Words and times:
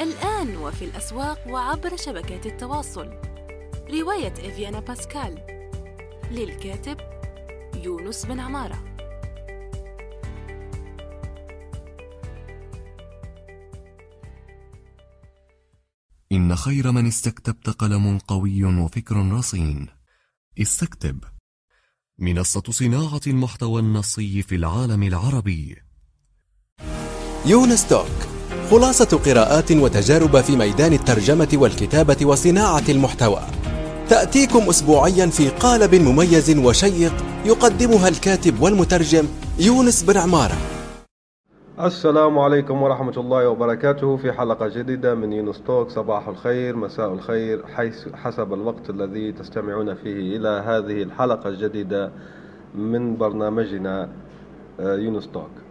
الآن 0.00 0.56
وفي 0.56 0.84
الأسواق 0.84 1.48
وعبر 1.48 1.96
شبكات 1.96 2.46
التواصل. 2.46 3.10
رواية 3.90 4.32
إفيانا 4.32 4.80
باسكال. 4.80 5.46
للكاتب 6.30 6.96
يونس 7.74 8.26
بن 8.26 8.40
عمارة. 8.40 8.94
إن 16.32 16.56
خير 16.56 16.92
من 16.92 17.06
استكتبت 17.06 17.70
قلم 17.70 18.18
قوي 18.18 18.64
وفكر 18.64 19.32
رصين. 19.32 19.86
استكتب. 20.60 21.24
منصة 22.18 22.62
صناعة 22.70 23.20
المحتوى 23.26 23.80
النصي 23.80 24.42
في 24.42 24.54
العالم 24.54 25.02
العربي. 25.02 25.76
يونس 27.46 27.88
توك 27.88 28.33
خلاصة 28.70 29.18
قراءات 29.18 29.72
وتجارب 29.72 30.40
في 30.40 30.56
ميدان 30.56 30.92
الترجمة 30.92 31.48
والكتابة 31.54 32.16
وصناعة 32.26 32.82
المحتوى. 32.88 33.40
تأتيكم 34.08 34.68
أسبوعيا 34.68 35.26
في 35.26 35.48
قالب 35.48 35.94
مميز 35.94 36.58
وشيق 36.58 37.12
يقدمها 37.44 38.08
الكاتب 38.08 38.62
والمترجم 38.62 39.24
يونس 39.58 40.02
بن 40.02 40.16
عمارة. 40.16 40.54
السلام 41.80 42.38
عليكم 42.38 42.82
ورحمة 42.82 43.16
الله 43.16 43.48
وبركاته. 43.48 44.16
في 44.16 44.32
حلقة 44.32 44.68
جديدة 44.68 45.14
من 45.14 45.32
يونس 45.32 45.62
توك 45.66 45.90
صباح 45.90 46.28
الخير 46.28 46.76
مساء 46.76 47.12
الخير 47.12 47.66
حيث 47.66 48.08
حسب 48.14 48.52
الوقت 48.52 48.90
الذي 48.90 49.32
تستمعون 49.32 49.94
فيه 49.94 50.36
إلى 50.36 50.48
هذه 50.48 51.02
الحلقة 51.02 51.48
الجديدة 51.48 52.10
من 52.74 53.16
برنامجنا 53.16 54.08
آه، 54.80 54.96
يونس 54.96 55.28
توك. 55.28 55.63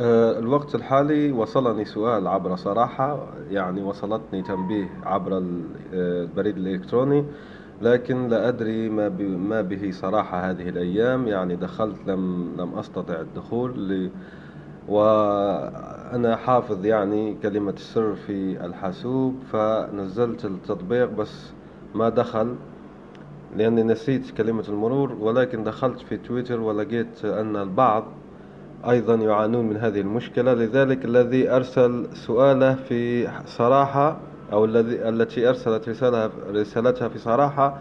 الوقت 0.00 0.74
الحالي 0.74 1.32
وصلني 1.32 1.84
سؤال 1.84 2.26
عبر 2.26 2.56
صراحة 2.56 3.28
يعني 3.50 3.82
وصلتني 3.82 4.42
تنبيه 4.42 4.88
عبر 5.04 5.36
آه، 5.36 5.40
البريد 5.94 6.56
الإلكتروني 6.56 7.24
لكن 7.82 8.28
لا 8.28 8.48
أدري 8.48 8.88
ما 8.88 9.08
ما 9.38 9.60
به 9.60 9.90
صراحة 9.90 10.50
هذه 10.50 10.68
الأيام 10.68 11.28
يعني 11.28 11.56
دخلت 11.56 11.96
لم 12.06 12.52
لم 12.58 12.78
أستطع 12.78 13.20
الدخول 13.20 14.10
وأنا 14.88 16.36
حافظ 16.36 16.84
يعني 16.84 17.34
كلمة 17.42 17.72
السر 17.72 18.14
في 18.14 18.64
الحاسوب 18.66 19.34
فنزلت 19.52 20.44
التطبيق 20.44 21.10
بس 21.10 21.52
ما 21.94 22.08
دخل 22.08 22.56
لأني 23.56 23.82
نسيت 23.82 24.30
كلمة 24.30 24.64
المرور 24.68 25.12
ولكن 25.12 25.64
دخلت 25.64 26.00
في 26.00 26.16
تويتر 26.16 26.60
ولقيت 26.60 27.24
أن 27.24 27.56
البعض 27.56 28.04
أيضا 28.90 29.14
يعانون 29.14 29.64
من 29.64 29.76
هذه 29.76 30.00
المشكلة 30.00 30.54
لذلك 30.54 31.04
الذي 31.04 31.50
أرسل 31.50 32.06
سؤاله 32.14 32.74
في 32.74 33.28
صراحة 33.46 34.16
أو 34.52 34.64
الذي 34.64 35.08
التي 35.08 35.48
أرسلت 35.48 35.88
رسالة 35.88 36.30
رسالتها 36.50 37.08
في 37.08 37.18
صراحة 37.18 37.78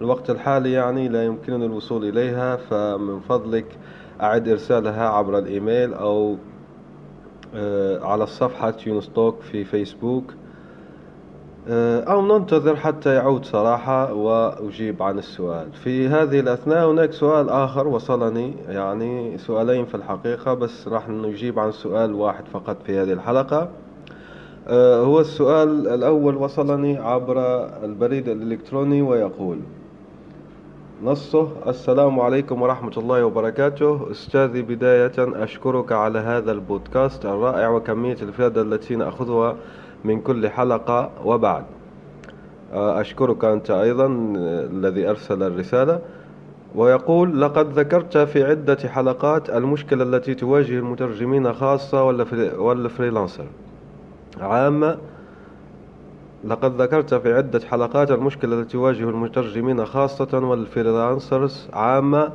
الوقت 0.00 0.30
الحالي 0.30 0.72
يعني 0.72 1.08
لا 1.08 1.24
يمكنني 1.24 1.66
الوصول 1.66 2.04
إليها 2.04 2.56
فمن 2.56 3.20
فضلك 3.20 3.78
أعد 4.20 4.48
إرسالها 4.48 5.08
عبر 5.08 5.38
الإيميل 5.38 5.94
أو 5.94 6.36
آه، 7.54 8.04
على 8.04 8.26
صفحة 8.26 8.74
يونستوك 8.86 9.40
في 9.40 9.64
فيسبوك. 9.64 10.34
أو 11.70 12.26
ننتظر 12.26 12.76
حتى 12.76 13.14
يعود 13.14 13.44
صراحة 13.44 14.12
وأجيب 14.12 15.02
عن 15.02 15.18
السؤال. 15.18 15.72
في 15.72 16.08
هذه 16.08 16.40
الأثناء 16.40 16.90
هناك 16.90 17.12
سؤال 17.12 17.50
آخر 17.50 17.88
وصلني 17.88 18.54
يعني 18.68 19.38
سؤالين 19.38 19.84
في 19.84 19.94
الحقيقة 19.94 20.54
بس 20.54 20.88
راح 20.88 21.08
نجيب 21.08 21.58
عن 21.58 21.72
سؤال 21.72 22.14
واحد 22.14 22.44
فقط 22.52 22.76
في 22.84 22.98
هذه 22.98 23.12
الحلقة. 23.12 23.68
آه، 24.68 25.00
هو 25.00 25.20
السؤال 25.20 25.88
الأول 25.88 26.36
وصلني 26.36 26.98
عبر 26.98 27.38
البريد 27.84 28.28
الإلكتروني 28.28 29.02
ويقول 29.02 29.58
نصه 31.04 31.48
السلام 31.66 32.20
عليكم 32.20 32.62
ورحمة 32.62 32.92
الله 32.96 33.24
وبركاته. 33.24 34.10
أستاذي 34.10 34.62
بداية 34.62 35.12
أشكرك 35.18 35.92
على 35.92 36.18
هذا 36.18 36.52
البودكاست 36.52 37.26
الرائع 37.26 37.68
وكمية 37.68 38.16
الفائدة 38.22 38.62
التي 38.62 38.96
نأخذها 38.96 39.56
من 40.04 40.20
كل 40.20 40.48
حلقة 40.48 41.10
وبعد. 41.24 41.64
أشكرك 42.72 43.44
أنت 43.44 43.70
أيضا 43.70 44.06
الذي 44.72 45.10
أرسل 45.10 45.42
الرسالة. 45.42 46.00
ويقول 46.74 47.40
لقد 47.40 47.78
ذكرت 47.78 48.18
في 48.18 48.44
عدة 48.44 48.78
حلقات 48.88 49.50
المشكلة 49.50 50.04
التي 50.04 50.34
تواجه 50.34 50.78
المترجمين 50.78 51.52
خاصة 51.52 52.04
وال 52.58 52.72
freelancer 52.72 53.44
عامة 54.40 54.98
لقد 56.44 56.82
ذكرت 56.82 57.14
في 57.14 57.34
عدة 57.34 57.60
حلقات 57.70 58.10
المشكلة 58.10 58.60
التي 58.60 58.72
تواجه 58.72 59.08
المترجمين 59.08 59.84
خاصة 59.84 60.38
وال 60.38 60.57
freelancers. 60.57 61.68
عامة 61.72 62.32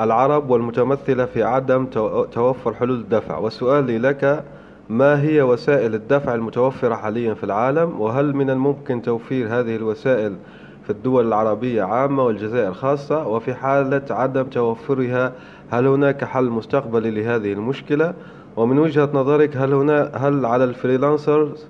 العرب 0.00 0.50
والمتمثلة 0.50 1.24
في 1.24 1.42
عدم 1.42 1.86
توفر 2.32 2.74
حلول 2.74 3.00
الدفع 3.00 3.38
وسؤالي 3.38 3.98
لك 3.98 4.44
ما 4.92 5.22
هي 5.22 5.42
وسائل 5.42 5.94
الدفع 5.94 6.34
المتوفرة 6.34 6.94
حاليا 6.94 7.34
في 7.34 7.44
العالم؟ 7.44 8.00
وهل 8.00 8.36
من 8.36 8.50
الممكن 8.50 9.02
توفير 9.02 9.46
هذه 9.48 9.76
الوسائل 9.76 10.36
في 10.84 10.90
الدول 10.90 11.26
العربية 11.28 11.82
عامة 11.82 12.24
والجزائر 12.24 12.72
خاصة؟ 12.72 13.26
وفي 13.28 13.54
حالة 13.54 14.02
عدم 14.10 14.42
توفرها 14.42 15.32
هل 15.70 15.86
هناك 15.86 16.24
حل 16.24 16.44
مستقبلي 16.44 17.10
لهذه 17.10 17.52
المشكلة؟ 17.52 18.14
ومن 18.56 18.78
وجهة 18.78 19.08
نظرك 19.14 19.56
هل 19.56 19.74
هنا 19.74 20.10
هل 20.14 20.46
على 20.46 20.64
الفريلانسرز 20.64 21.66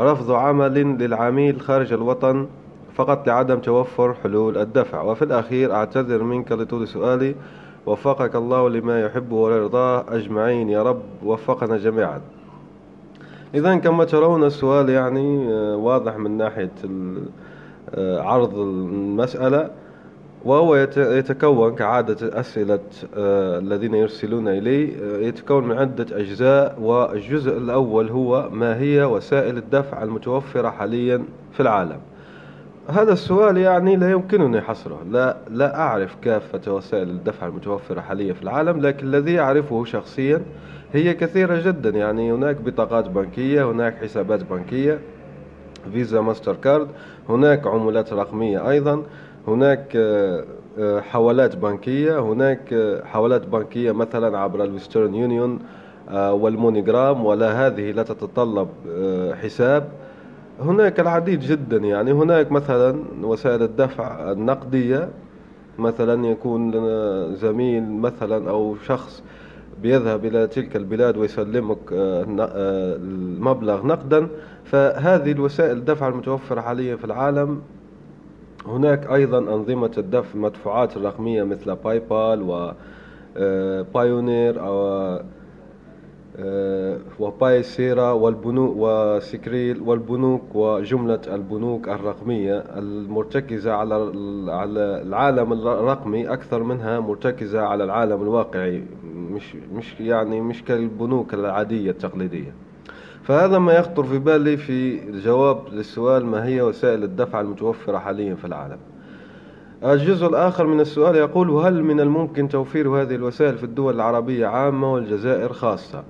رفض 0.00 0.30
عمل 0.30 0.74
للعميل 0.74 1.60
خارج 1.60 1.92
الوطن 1.92 2.46
فقط 2.94 3.26
لعدم 3.26 3.58
توفر 3.58 4.14
حلول 4.14 4.58
الدفع؟ 4.58 5.02
وفي 5.02 5.22
الأخير 5.22 5.74
أعتذر 5.74 6.22
منك 6.22 6.52
لطول 6.52 6.88
سؤالي. 6.88 7.34
وفقك 7.86 8.36
الله 8.36 8.68
لما 8.68 9.00
يحب 9.00 9.32
ويرضاه 9.32 10.04
أجمعين 10.08 10.68
يا 10.68 10.82
رب 10.82 11.02
وفقنا 11.24 11.76
جميعا. 11.76 12.20
إذا 13.54 13.76
كما 13.76 14.04
ترون 14.04 14.44
السؤال 14.44 14.88
يعني 14.88 15.52
آه، 15.52 15.76
واضح 15.76 16.16
من 16.16 16.36
ناحية 16.36 16.70
آه، 17.94 18.20
عرض 18.20 18.58
المسألة 18.58 19.70
وهو 20.44 20.76
يتكون 20.96 21.74
كعادة 21.74 22.40
أسئلة 22.40 22.80
آه، 23.16 23.58
الذين 23.58 23.94
يرسلون 23.94 24.48
إلي 24.48 24.92
يتكون 25.26 25.68
من 25.68 25.78
عدة 25.78 26.06
أجزاء 26.12 26.80
والجزء 26.80 27.56
الأول 27.56 28.08
هو 28.08 28.48
ما 28.52 28.80
هي 28.80 29.04
وسائل 29.04 29.56
الدفع 29.56 30.02
المتوفرة 30.02 30.70
حاليا 30.70 31.24
في 31.52 31.60
العالم. 31.60 32.00
هذا 32.90 33.12
السؤال 33.12 33.56
يعني 33.56 33.96
لا 33.96 34.10
يمكنني 34.10 34.60
حصره. 34.60 34.98
لا, 35.10 35.36
لا 35.50 35.80
أعرف 35.80 36.16
كافة 36.22 36.72
وسائل 36.72 37.08
الدفع 37.08 37.46
المتوفرة 37.46 38.00
حاليا 38.00 38.32
في 38.32 38.42
العالم 38.42 38.80
لكن 38.80 39.06
الذي 39.06 39.40
أعرفه 39.40 39.84
شخصيا 39.84 40.42
هي 40.92 41.14
كثيرة 41.14 41.62
جدا. 41.62 41.90
يعني 41.90 42.32
هناك 42.32 42.56
بطاقات 42.56 43.08
بنكية 43.08 43.70
هناك 43.70 43.96
حسابات 43.96 44.42
بنكية 44.44 44.98
فيزا 45.92 46.20
ماستر 46.20 46.54
كارد 46.56 46.88
هناك 47.28 47.66
عملات 47.66 48.12
رقمية 48.12 48.70
أيضا 48.70 49.02
هناك 49.48 49.92
آه، 49.96 50.44
آه، 50.78 51.00
حوالات 51.00 51.56
بنكية 51.56 52.20
هناك 52.20 52.72
آه، 52.72 53.04
حوالات 53.04 53.46
بنكية 53.46 53.92
مثلا 53.92 54.38
عبر 54.38 54.64
الويسترن 54.64 55.14
يونيون 55.14 55.58
والمونيجرام 56.12 57.24
ولا 57.24 57.66
هذه 57.66 57.90
لا 57.92 58.02
تتطلب 58.02 58.68
حساب. 59.42 59.88
هناك 60.60 61.00
العديد 61.00 61.40
جدا 61.40 61.76
يعني 61.76 62.12
هناك 62.12 62.52
مثلا 62.52 63.04
وسائل 63.22 63.62
الدفع 63.62 64.32
النقدية 64.32 65.08
مثلا 65.78 66.26
يكون 66.26 66.72
زميل 67.34 67.90
مثلا 67.90 68.50
أو 68.50 68.76
شخص 68.86 69.22
بيذهب 69.82 70.24
إلى 70.24 70.46
تلك 70.46 70.76
البلاد 70.76 71.16
ويسلمك 71.16 71.78
المبلغ 71.92 73.86
نقدا. 73.86 74.28
فهذه 74.64 75.32
الوسائل 75.32 75.76
الدفع 75.76 76.08
المتوفرة 76.08 76.60
حاليا 76.60 76.96
في 76.96 77.04
العالم 77.04 77.60
هناك 78.66 79.12
أيضا 79.12 79.38
أنظمة 79.38 79.90
الدفع 79.98 80.34
المدفوعات 80.34 80.96
الرقمية 80.96 81.42
مثل 81.42 81.76
باي 81.76 81.98
بال 81.98 82.42
و 82.42 82.72
بايونير 83.94 84.60
أو 84.60 84.88
آه، 84.88 85.24
وباي 87.20 87.62
سيرا 87.62 88.12
والبنوك 88.12 88.74
وسكريل 88.76 89.82
والبنوك 89.82 90.42
وجملة 90.54 91.20
البنوك 91.32 91.88
الرقمية 91.88 92.58
المرتكزة 92.58 93.72
على 93.72 93.94
على 94.48 95.02
العالم 95.02 95.52
الرقمي 95.52 96.32
أكثر 96.32 96.62
منها 96.62 97.00
مرتكزة 97.00 97.60
على 97.60 97.84
العالم 97.84 98.22
الواقعي 98.22 98.82
مش 99.14 99.54
مش 99.74 100.00
يعني 100.00 100.40
مش 100.40 100.64
كالبنوك 100.64 101.34
العادية 101.34 101.90
التقليدية. 101.90 102.52
فهذا 103.22 103.58
ما 103.58 103.72
يخطر 103.72 104.02
في 104.04 104.18
بالي 104.18 104.56
في 104.56 105.08
الجواب 105.08 105.58
للسؤال 105.72 106.26
ما 106.26 106.46
هي 106.46 106.62
وسائل 106.62 107.04
الدفع 107.04 107.40
المتوفرة 107.40 107.98
حاليا 107.98 108.34
في 108.34 108.44
العالم. 108.44 108.78
الجزء 109.84 110.26
الآخر 110.26 110.66
من 110.66 110.80
السؤال 110.80 111.16
يقول 111.16 111.50
هل 111.50 111.84
من 111.84 112.00
الممكن 112.00 112.48
توفير 112.48 112.88
هذه 112.88 113.14
الوسائل 113.14 113.58
في 113.58 113.64
الدول 113.64 113.94
العربية 113.94 114.46
عامة 114.46 114.92
والجزائر 114.92 115.52
خاصة؟ 115.52 116.04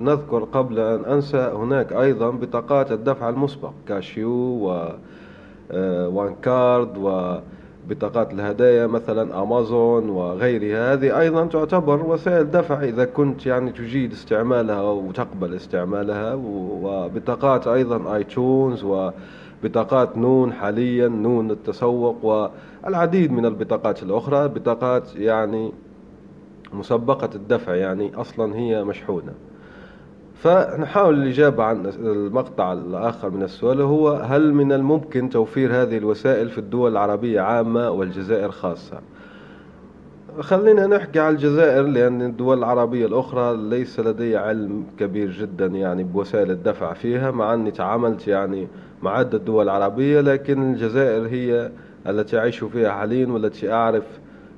نذكر 0.00 0.44
قبل 0.44 0.78
أن 0.78 1.04
أنسى 1.04 1.52
هناك 1.54 1.92
أيضا 1.92 2.30
بطاقات 2.30 2.92
الدفع 2.92 3.28
المسبق 3.28 3.72
كاشيو 3.88 4.30
و 4.30 4.88
وان 6.08 6.34
كارد 6.42 6.96
وبطاقات 6.96 8.32
الهدايا 8.32 8.86
مثلا 8.86 9.42
أمازون 9.42 10.08
وغيرها. 10.08 10.92
هذه 10.92 11.20
أيضا 11.20 11.46
تعتبر 11.46 12.06
وسائل 12.06 12.50
دفع 12.50 12.82
إذا 12.82 13.04
كنت 13.04 13.46
يعني 13.46 13.72
تجيد 13.72 14.12
استعمالها 14.12 14.82
وتقبل 14.82 15.54
استعمالها. 15.54 16.34
وبطاقات 16.82 17.66
أيضا 17.66 18.16
آي 18.16 18.24
تونز 18.24 18.84
وبطاقات 18.84 20.16
نون 20.16 20.52
حاليا 20.52 21.08
نون 21.08 21.50
التسوق 21.50 22.50
والعديد 22.84 23.32
من 23.32 23.46
البطاقات 23.46 24.02
الأخرى. 24.02 24.48
بطاقات 24.48 25.16
يعني 25.16 25.72
مسبقة 26.72 27.30
الدفع 27.34 27.74
يعني 27.74 28.12
أصلا 28.16 28.56
هي 28.56 28.84
مشحونة. 28.84 29.32
فنحاول 30.42 31.14
الإجابة 31.14 31.64
عن 31.64 31.86
المقطع 31.86 32.72
الآخر 32.72 33.30
من 33.30 33.42
السؤال 33.42 33.80
هو 33.80 34.08
هل 34.08 34.54
من 34.54 34.72
الممكن 34.72 35.30
توفير 35.30 35.82
هذه 35.82 35.98
الوسائل 35.98 36.48
في 36.48 36.58
الدول 36.58 36.92
العربية 36.92 37.40
عامة 37.40 37.90
والجزائر 37.90 38.50
خاصة؟ 38.50 38.98
خلينا 40.40 40.86
نحكي 40.86 41.20
على 41.20 41.34
الجزائر 41.34 41.82
لأن 41.82 42.22
الدول 42.22 42.58
العربية 42.58 43.06
الأخرى 43.06 43.56
ليس 43.56 44.00
لدي 44.00 44.36
علم 44.36 44.84
كبير 44.98 45.30
جدا 45.30 45.66
يعني 45.66 46.04
بوسائل 46.04 46.50
الدفع 46.50 46.92
فيها 46.92 47.30
مع 47.30 47.54
أني 47.54 47.70
تعاملت 47.70 48.28
يعني 48.28 48.68
مع 49.02 49.18
عدة 49.18 49.38
دول 49.38 49.68
عربية 49.68 50.20
لكن 50.20 50.72
الجزائر 50.72 51.26
هي 51.26 51.70
التي 52.06 52.38
أعيش 52.38 52.64
فيها 52.64 52.90
حاليا 52.92 53.26
والتي 53.26 53.72
أعرف 53.72 54.04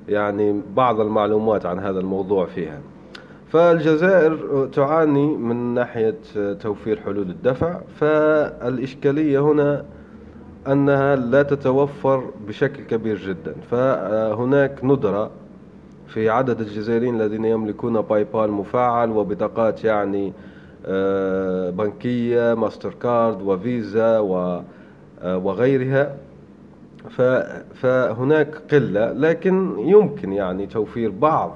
يعني 0.09 0.61
بعض 0.75 0.99
المعلومات 0.99 1.65
عن 1.65 1.79
هذا 1.79 1.99
الموضوع 1.99 2.45
فيها. 2.45 2.79
فالجزائر 3.49 4.65
تعاني 4.73 5.37
من 5.37 5.73
ناحية 5.73 6.15
توفير 6.59 6.99
حلول 6.99 7.29
الدفع 7.29 7.79
فالإشكالية 7.95 9.39
هنا 9.39 9.85
أنها 10.67 11.15
لا 11.15 11.43
تتوفر 11.43 12.23
بشكل 12.47 12.83
كبير 12.83 13.17
جدا. 13.17 13.55
فهناك 13.71 14.83
ندرة 14.83 15.31
في 16.07 16.29
عدد 16.29 16.61
الجزائريين 16.61 17.21
الذين 17.21 17.45
يملكون 17.45 18.01
باي 18.01 18.23
بال 18.23 18.51
مفعل 18.51 19.11
وبطاقات 19.11 19.83
يعني 19.83 20.33
آه، 20.85 21.69
بنكية 21.69 22.53
ماستر 22.53 22.93
كارد 22.93 23.41
وفيزا 23.41 24.17
آه، 24.17 24.63
وغيرها. 25.23 26.15
فهناك 27.73 28.55
قلة 28.71 29.11
لكن 29.11 29.75
يمكن 29.79 30.33
يعني 30.33 30.67
توفير 30.67 31.11
بعض 31.11 31.55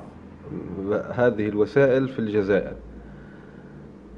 هذه 1.11 1.49
الوسائل 1.49 2.09
في 2.09 2.19
الجزائر 2.19 2.73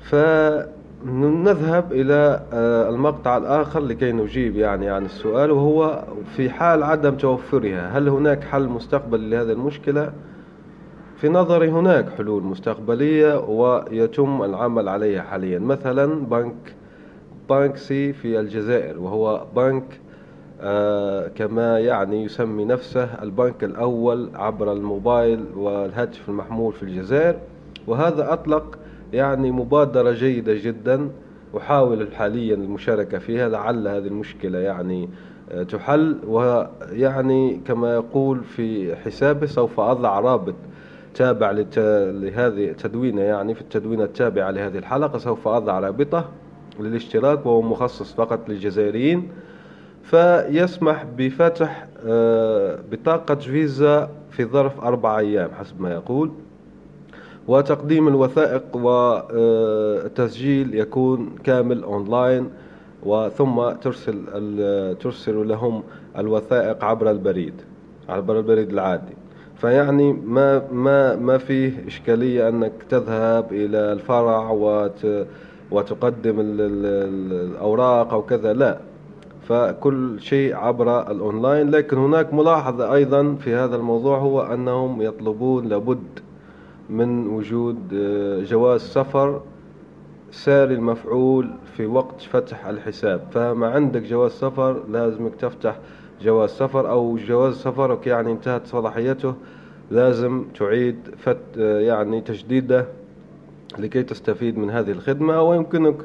فنذهب 0.01 1.91
إلى 1.91 2.41
آه، 2.53 2.89
المقطع 2.89 3.37
الآخر 3.37 3.79
لكي 3.79 4.11
نجيب 4.11 4.55
يعني 4.55 4.89
عن 4.89 5.05
السؤال 5.05 5.51
وهو 5.51 6.03
في 6.35 6.49
حال 6.49 6.83
عدم 6.83 7.15
توفرها 7.15 7.97
هل 7.97 8.09
هناك 8.09 8.43
حل 8.43 8.67
مستقبلي 8.67 9.29
لهذه 9.29 9.51
المشكلة؟ 9.51 10.13
في 11.17 11.29
نظري 11.29 11.69
هناك 11.69 12.09
حلول 12.09 12.43
مستقبلية 12.43 13.39
ويتم 13.39 14.43
العمل 14.43 14.89
عليها 14.89 15.21
حاليا 15.21 15.59
مثلا 15.59 16.25
بنك 16.25 16.75
بانكسي 17.49 18.13
في 18.13 18.39
الجزائر 18.39 18.99
وهو 18.99 19.45
بنك 19.55 19.99
كما 21.35 21.79
يعني 21.79 22.23
يسمي 22.23 22.65
نفسه 22.65 23.03
البنك 23.03 23.63
الأول 23.63 24.29
عبر 24.35 24.71
الموبايل 24.71 25.45
والهاتف 25.55 26.29
المحمول 26.29 26.73
في 26.73 26.83
الجزائر. 26.83 27.35
وهذا 27.87 28.33
أطلق 28.33 28.77
يعني 29.13 29.51
مبادرة 29.51 30.11
جيدة 30.11 30.53
جدا 30.53 31.09
أحاول 31.57 32.13
حاليا 32.15 32.55
المشاركة 32.55 33.17
فيها 33.17 33.49
لعل 33.49 33.87
هذه 33.87 34.07
المشكلة 34.07 34.57
يعني 34.59 35.09
آه 35.51 35.63
تحل. 35.63 36.17
ويعني 36.27 37.61
كما 37.67 37.93
يقول 37.93 38.43
في 38.43 38.95
حسابه 38.95 39.45
سوف 39.45 39.79
أضع 39.79 40.19
رابط 40.19 40.55
تابع 41.13 41.51
لهذه 41.51 42.69
التدوينة 42.69 43.21
يعني 43.21 43.55
في 43.55 43.61
التدوينة 43.61 44.03
التابعة 44.03 44.51
لهذه 44.51 44.77
الحلقة. 44.77 45.17
سوف 45.17 45.47
أضع 45.47 45.79
رابطة 45.79 46.29
للاشتراك 46.79 47.45
وهو 47.45 47.61
مخصص 47.61 48.13
فقط 48.13 48.49
للجزائريين. 48.49 49.29
فيسمح 50.05 51.05
بفتح 51.17 51.87
آه، 52.07 52.79
بطاقة 52.91 53.35
فيزا 53.35 54.09
في 54.31 54.45
ظرف 54.45 54.83
أربع 54.83 55.19
أيام 55.19 55.49
حسب 55.59 55.81
ما 55.81 55.93
يقول. 55.93 56.31
وتقديم 57.47 58.07
الوثائق 58.07 58.63
والتسجيل 58.75 60.75
يكون 60.75 61.35
كامل 61.43 61.83
أونلاين 61.83 62.49
وثم 63.03 63.71
ترسل 63.71 64.15
ترسل 64.99 65.47
لهم 65.47 65.83
الوثائق 66.17 66.83
عبر 66.83 67.11
البريد 67.11 67.53
عبر 68.09 68.37
البريد 68.37 68.69
العادي. 68.69 69.13
فيعني 69.55 70.13
ما 70.13 70.61
ما 70.71 71.15
ما 71.15 71.37
فيه 71.37 71.87
إشكالية 71.87 72.49
أنك 72.49 72.71
تذهب 72.89 73.53
إلى 73.53 73.93
الفرع 73.93 74.49
وت 74.51 75.25
وتقدم 75.71 76.35
الأوراق 76.39 78.13
أو 78.13 78.21
كذا 78.21 78.53
لا. 78.53 78.77
فكل 79.47 80.21
شيء 80.21 80.55
عبر 80.55 81.11
الأونلاين 81.11 81.69
لكن 81.69 81.97
هناك 81.97 82.33
ملاحظة 82.33 82.93
أيضا 82.93 83.35
في 83.35 83.55
هذا 83.55 83.75
الموضوع 83.75 84.17
هو 84.17 84.41
أنهم 84.41 85.01
يطلبون 85.01 85.67
لابد 85.67 86.19
من 86.89 87.27
وجود 87.27 87.77
آه، 87.93 88.43
جواز 88.43 88.81
سفر 88.81 89.41
ساري 90.31 90.73
المفعول 90.73 91.49
في 91.77 91.85
وقت 91.85 92.21
فتح 92.21 92.65
الحساب. 92.65 93.21
فما 93.31 93.67
عندك 93.67 94.01
جواز 94.01 94.31
سفر 94.31 94.83
لازمك 94.89 95.35
تفتح 95.35 95.79
جواز 96.21 96.49
سفر 96.49 96.89
أو 96.89 97.17
جواز 97.17 97.55
سفرك 97.55 98.07
يعني 98.07 98.31
انتهت 98.31 98.67
صلاحيته 98.67 99.33
لازم 99.91 100.45
تعيد 100.59 100.97
فت 101.17 101.37
آه، 101.57 101.79
يعني 101.79 102.21
تجديده 102.21 102.85
لكي 103.79 104.03
تستفيد 104.03 104.57
من 104.57 104.69
هذه 104.69 104.91
الخدمة 104.91 105.41
ويمكنك 105.41 105.95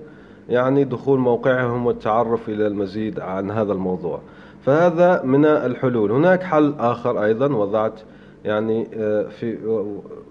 يعني 0.49 0.85
دخول 0.85 1.19
موقعهم 1.19 1.87
والتعرف 1.87 2.49
إلى 2.49 2.67
المزيد 2.67 3.21
عن 3.21 3.51
هذا 3.51 3.73
الموضوع. 3.73 4.21
فهذا 4.65 5.23
من 5.25 5.45
الحلول. 5.45 6.13
هناك 6.13 6.43
حل 6.43 6.75
آخر 6.79 7.25
أيضا 7.25 7.47
وضعت 7.55 8.01
يعني 8.45 8.87
آه، 8.95 9.29
في 9.29 9.59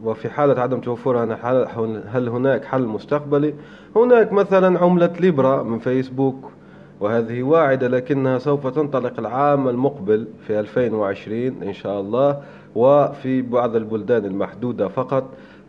وفي 0.03 0.29
حالة 0.29 0.61
عدم 0.61 0.79
توفرها 0.79 1.25
هل 2.13 2.29
هناك 2.29 2.65
حل 2.65 2.81
مستقبلي؟ 2.81 3.53
هناك 3.95 4.33
مثلا 4.33 4.79
عملة 4.79 5.13
ليبرا 5.19 5.63
من 5.63 5.79
فيسبوك 5.79 6.51
وهذه 6.99 7.43
واعدة 7.43 7.87
لكنها 7.87 8.37
سوف 8.37 8.67
تنطلق 8.67 9.19
العام 9.19 9.67
المقبل 9.69 10.27
في 10.47 10.59
2020 10.59 11.63
إن 11.63 11.73
شاء 11.73 11.99
الله 11.99 12.41
وفي 12.75 13.41
بعض 13.41 13.75
البلدان 13.75 14.25
المحدودة 14.25 14.87
فقط. 14.87 15.23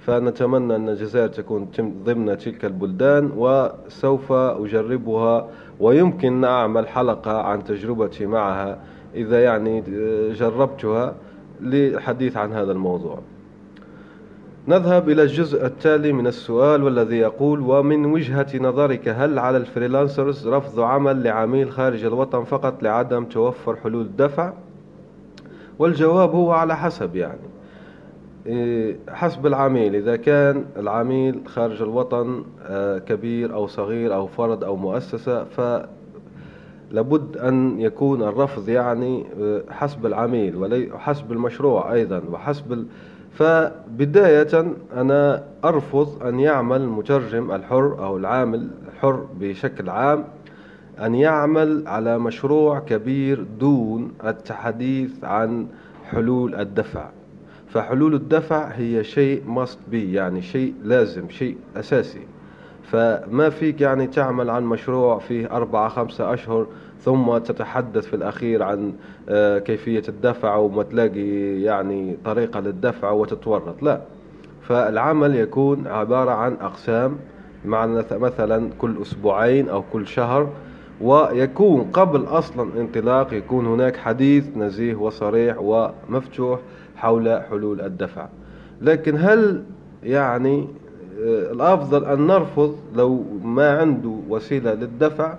فنتمنى 0.06 0.76
أن 0.76 0.88
الجزائر 0.88 1.28
تكون 1.28 1.68
ضمن 1.80 2.38
تلك 2.38 2.64
البلدان 2.64 3.30
وسوف 3.36 4.32
أجربها 4.32 5.48
ويمكن 5.80 6.44
أعمل 6.44 6.88
حلقة 6.88 7.42
عن 7.42 7.64
تجربتي 7.64 8.26
معها 8.26 8.78
إذا 9.14 9.44
يعني 9.44 9.82
جربتها 10.32 11.14
للحديث 11.60 12.36
عن 12.36 12.52
هذا 12.52 12.72
الموضوع. 12.72 13.18
نذهب 14.68 15.08
إلى 15.08 15.22
الجزء 15.22 15.66
التالي 15.66 16.12
من 16.12 16.26
السؤال 16.26 16.82
والذي 16.82 17.18
يقول 17.18 17.60
ومن 17.60 18.04
وجهة 18.04 18.46
نظرك 18.54 19.08
هل 19.08 19.38
على 19.38 19.56
الفريلانسرز 19.56 20.48
رفض 20.48 20.80
عمل 20.80 21.22
لعميل 21.22 21.70
خارج 21.70 22.04
الوطن 22.04 22.44
فقط 22.44 22.82
لعدم 22.82 23.24
توفر 23.24 23.76
حلول 23.76 24.02
الدفع 24.02 24.52
والجواب 25.78 26.30
هو 26.34 26.52
على 26.52 26.76
حسب 26.76 27.16
يعني. 27.16 27.59
حسب 29.08 29.46
العميل. 29.46 29.94
إذا 29.94 30.16
كان 30.16 30.64
العميل 30.76 31.40
خارج 31.46 31.82
الوطن 31.82 32.44
آه، 32.66 32.98
كبير 32.98 33.54
أو 33.54 33.66
صغير 33.66 34.14
أو 34.14 34.26
فرد 34.26 34.64
أو 34.64 34.76
مؤسسة 34.76 35.44
فلابد 35.44 37.36
أن 37.36 37.80
يكون 37.80 38.22
الرفض 38.22 38.68
يعني 38.68 39.26
آه، 39.40 39.62
حسب 39.70 40.06
العميل 40.06 40.56
وحسب 40.92 41.32
المشروع 41.32 41.92
أيضا 41.92 42.22
وحسب 42.32 42.72
ال... 42.72 42.86
فبداية 43.32 44.72
أنا 44.96 45.44
أرفض 45.64 46.22
أن 46.22 46.40
يعمل 46.40 46.80
المترجم 46.80 47.50
الحر 47.50 48.04
أو 48.04 48.16
العامل 48.16 48.70
الحر 48.88 49.26
بشكل 49.40 49.90
عام 49.90 50.24
أن 51.00 51.14
يعمل 51.14 51.84
على 51.86 52.18
مشروع 52.18 52.78
كبير 52.78 53.46
دون 53.60 54.12
التحديث 54.24 55.24
عن 55.24 55.66
حلول 56.10 56.54
الدفع. 56.54 57.08
فحلول 57.72 58.14
الدفع 58.14 58.66
هي 58.66 59.04
شيء 59.04 59.42
must 59.56 59.92
be 59.92 59.94
يعني 59.94 60.42
شيء 60.42 60.74
لازم 60.84 61.28
شيء 61.28 61.56
أساسي. 61.76 62.26
فما 62.82 63.50
فيك 63.50 63.80
يعني 63.80 64.06
تعمل 64.06 64.50
عن 64.50 64.64
مشروع 64.64 65.18
فيه 65.18 65.50
أربعة 65.56 65.88
خمسة 65.88 66.34
أشهر 66.34 66.66
ثم 67.00 67.38
تتحدث 67.38 68.06
في 68.06 68.16
الأخير 68.16 68.62
عن 68.62 68.92
آه، 69.28 69.58
كيفية 69.58 70.02
الدفع 70.08 70.56
وما 70.56 70.82
تلاقي 70.82 71.60
يعني 71.62 72.16
طريقة 72.24 72.60
للدفع 72.60 73.10
وتتورط. 73.10 73.82
لا. 73.82 74.00
فالعمل 74.62 75.36
يكون 75.36 75.86
عبارة 75.86 76.30
عن 76.30 76.56
أقسام 76.60 77.16
معنى 77.64 78.04
مثلا 78.12 78.70
كل 78.78 79.02
أسبوعين 79.02 79.68
أو 79.68 79.82
كل 79.92 80.06
شهر 80.06 80.48
ويكون 81.00 81.90
قبل 81.92 82.24
أصلا 82.24 82.80
انطلاق 82.80 83.34
يكون 83.34 83.66
هناك 83.66 83.96
حديث 83.96 84.56
نزيه 84.56 84.94
وصريح 84.94 85.56
ومفتوح 85.60 86.60
حول 87.00 87.42
حلول 87.50 87.80
الدفع. 87.80 88.28
لكن 88.82 89.16
هل 89.18 89.62
يعني 90.02 90.68
آه، 91.20 91.52
الأفضل 91.52 92.04
أن 92.04 92.26
نرفض 92.26 92.76
لو 92.96 93.24
ما 93.44 93.78
عنده 93.78 94.16
وسيلة 94.28 94.74
للدفع 94.74 95.34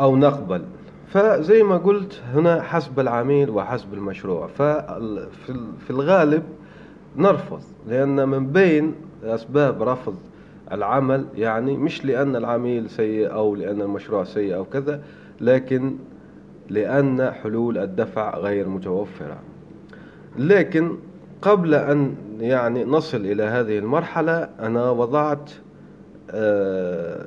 أو 0.00 0.16
نقبل؟ 0.16 0.62
فزي 1.08 1.62
ما 1.62 1.76
قلت 1.76 2.22
هنا 2.34 2.62
حسب 2.62 3.00
العميل 3.00 3.50
وحسب 3.50 3.94
المشروع. 3.94 4.46
ففي 4.46 5.90
الغالب 5.90 6.42
نرفض 7.16 7.60
لأن 7.88 8.28
من 8.28 8.46
بين 8.46 8.94
أسباب 9.24 9.82
رفض 9.82 10.14
العمل 10.72 11.24
يعني 11.36 11.76
مش 11.76 12.04
لأن 12.04 12.36
العميل 12.36 12.90
سيء 12.90 13.32
أو 13.32 13.54
لأن 13.54 13.80
المشروع 13.80 14.24
سيء 14.24 14.54
أو 14.56 14.64
كذا 14.64 15.02
لكن 15.40 15.96
لأن 16.68 17.30
حلول 17.30 17.78
الدفع 17.78 18.38
غير 18.38 18.68
متوفرة. 18.68 19.38
لكن 20.38 20.96
قبل 21.42 21.74
أن 21.74 22.14
يعني 22.40 22.84
نصل 22.84 23.16
إلى 23.16 23.42
هذه 23.42 23.78
المرحلة 23.78 24.48
أنا 24.60 24.90
وضعت 24.90 25.50
آه، 26.30 27.26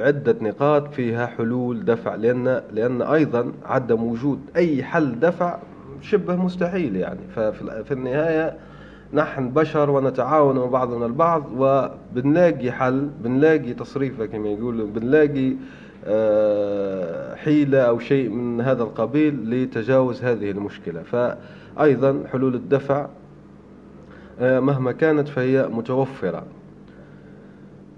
عدة 0.00 0.36
نقاط 0.40 0.94
فيها 0.94 1.26
حلول 1.26 1.84
دفع 1.84 2.14
لأن 2.14 2.62
لأن 2.72 3.02
أيضا 3.02 3.52
عدم 3.64 4.02
وجود 4.02 4.40
أي 4.56 4.82
حل 4.82 5.20
دفع 5.20 5.58
شبه 6.00 6.36
مستحيل 6.36 6.96
يعني. 6.96 7.20
ففي 7.36 7.92
النهاية 7.92 8.56
نحن 9.12 9.50
بشر 9.50 9.90
ونتعاون 9.90 10.56
مع 10.56 10.66
بعضنا 10.66 11.06
البعض 11.06 11.44
وبنلاقي 11.56 12.72
حل 12.72 13.08
بنلاقي 13.24 13.74
تصريفة 13.74 14.26
كما 14.26 14.48
يقولوا 14.48 14.86
بنلاقي 14.86 15.52
آه، 16.06 17.34
حيلة 17.34 17.78
أو 17.78 17.98
شيء 17.98 18.28
من 18.28 18.60
هذا 18.60 18.82
القبيل 18.82 19.50
لتجاوز 19.50 20.24
هذه 20.24 20.50
المشكلة. 20.50 21.02
فأيضا 21.76 22.24
حلول 22.32 22.54
الدفع 22.54 23.06
آه، 24.40 24.60
مهما 24.60 24.92
كانت 24.92 25.28
فهي 25.28 25.68
متوفرة. 25.72 26.44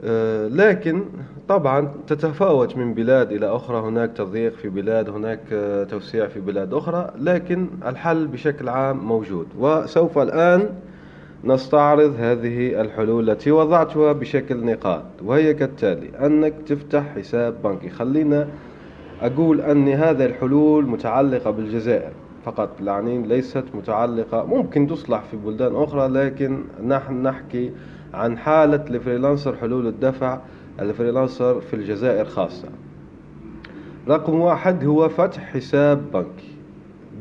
آه، 0.05 0.49
لكن 0.49 1.03
طبعا 1.49 1.93
تتفاوت 2.07 2.77
من 2.77 2.95
بلاد 2.95 3.33
إلى 3.33 3.47
أخرى. 3.47 3.81
هناك 3.81 4.11
تضييق 4.13 4.55
في 4.55 4.69
بلاد 4.69 5.11
هناك 5.11 5.41
توسيع 5.91 6.27
في 6.27 6.41
بلاد 6.41 6.75
أخرى 6.75 7.11
لكن 7.19 7.67
الحل 7.87 8.27
بشكل 8.27 8.69
عام 8.69 8.97
موجود. 9.07 9.47
وسوف 9.59 10.19
الآن 10.19 10.69
نستعرض 11.45 12.15
هذه 12.19 12.81
الحلول 12.81 13.31
التي 13.31 13.51
وضعتها 13.51 14.13
بشكل 14.13 14.65
نقاط 14.65 15.05
وهي 15.25 15.55
كالتالي 15.55 16.27
أنك 16.27 16.55
تفتح 16.67 17.15
حساب 17.17 17.55
بنكي. 17.65 17.91
خلينا 17.91 18.49
أقول 19.23 19.61
أن 19.61 19.89
هذه 19.89 20.27
الحلول 20.27 20.87
متعلقة 20.87 21.51
بالجزائر. 21.51 22.13
فقط 22.47 22.71
يعني 22.81 23.23
ليست 23.23 23.65
متعلقة. 23.75 24.45
ممكن 24.45 24.87
تصلح 24.87 25.23
في 25.31 25.37
بلدان 25.37 25.77
أخرى 25.77 26.09
لكن 26.09 26.65
نحن 26.87 27.23
نحكي 27.23 27.73
عن 28.15 28.39
حالة 28.39 28.85
ال 28.91 28.97
freelancer 28.97 29.57
حلول 29.57 29.87
الدفع 29.87 30.39
ال 30.81 30.88
freelancer 30.88 31.61
في 31.61 31.75
الجزائر 31.75 32.25
خاصة. 32.25 32.69
رقم 34.09 34.41
واحد 34.41 34.85
هو 34.85 35.09
فتح 35.09 35.53
حساب 35.55 36.13
بنكي 36.13 36.57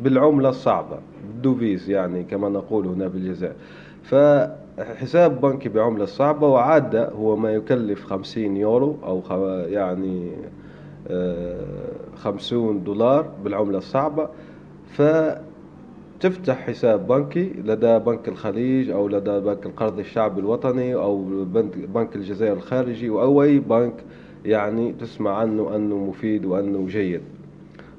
بالعملة 0.03 0.49
الصعبة 0.49 0.97
دوفيز 1.43 1.89
يعني 1.89 2.23
كما 2.23 2.49
نقول 2.49 2.87
هنا 2.87 3.07
بالجزائر. 3.07 3.55
فحساب 4.03 5.41
بنكي 5.41 5.69
بعملة 5.69 6.05
صعبة 6.05 6.47
وعادة 6.47 7.09
هو 7.09 7.35
ما 7.35 7.51
يكلف 7.51 8.05
خمسين 8.05 8.57
يورو 8.57 8.97
أو 9.03 9.21
يعني 9.65 10.31
آه، 11.07 11.65
خمسون 12.15 12.83
دولار 12.83 13.27
بالعملة 13.43 13.77
الصعبة. 13.77 14.29
فتفتح 14.95 16.67
حساب 16.67 17.07
بنكي 17.07 17.53
لدى 17.65 17.99
بنك 17.99 18.27
الخليج 18.27 18.89
أو 18.89 19.07
لدى 19.07 19.39
بنك 19.39 19.65
القرض 19.65 19.99
الشعبي 19.99 20.41
الوطني 20.41 20.95
أو 20.95 21.23
بنك 21.93 22.15
الجزائر 22.15 22.53
الخارجي 22.53 23.09
أو 23.09 23.43
أي 23.43 23.59
بنك 23.59 23.93
يعني 24.45 24.93
تسمع 24.99 25.37
عنه 25.37 25.75
أنه 25.75 25.95
مفيد 25.95 26.45
وأنه 26.45 26.85
جيد. 26.87 27.21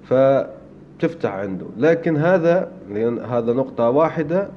فتفتح 0.04 1.34
عنده. 1.34 1.66
لكن 1.78 2.16
هذا 2.16 2.72
لأن 2.92 3.18
هذا 3.18 3.52
نقطة 3.52 3.90
واحدة 3.90 4.48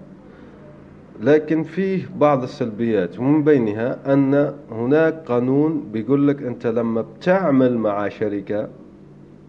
لكن 1.22 1.64
فيه 1.64 2.10
بعض 2.18 2.44
السلبيات. 2.44 3.20
ومن 3.20 3.44
بينها 3.44 4.14
أن 4.14 4.54
هناك 4.72 5.14
قانون 5.26 5.84
بيقول 5.94 6.28
لك 6.28 6.44
أنت 6.44 6.68
لما 6.68 7.02
بتعمل 7.02 7.78
مع 7.78 8.10
شركة 8.10 8.68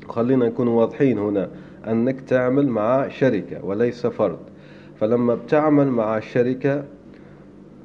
خلينا 0.09 0.47
نكون 0.47 0.69
واضحين 0.69 1.19
هنا 1.19 1.49
أنك 1.89 2.21
تعمل 2.21 2.69
مع 2.69 3.09
شركة 3.09 3.65
وليس 3.65 4.07
فرد. 4.07 4.39
فلما 5.01 5.35
بتعمل 5.35 5.87
مع 5.89 6.19
الشركة 6.19 6.85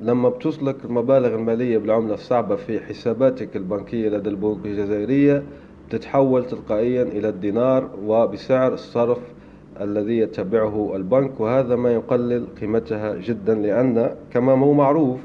لما 0.01 0.29
بتوصلك 0.29 0.75
المبالغ 0.85 1.35
المالية 1.35 1.77
بالعملة 1.77 2.13
الصعبة 2.13 2.55
في 2.55 2.79
حساباتك 2.79 3.55
البنكية 3.55 4.09
لدى 4.09 4.29
البنوك 4.29 4.65
الجزائرية 4.65 5.43
تتحول 5.89 6.45
تلقائيا 6.45 7.03
إلى 7.03 7.29
الدينار 7.29 7.89
وبسعر 8.05 8.73
الصرف 8.73 9.17
الذي 9.81 10.17
يتبعه 10.17 10.95
البنك 10.95 11.39
وهذا 11.39 11.75
ما 11.75 11.91
يقلل 11.93 12.45
قيمتها 12.61 13.15
جدا 13.15 13.55
لأن 13.55 14.15
كما 14.33 14.51
هو 14.51 14.73
معروف 14.73 15.19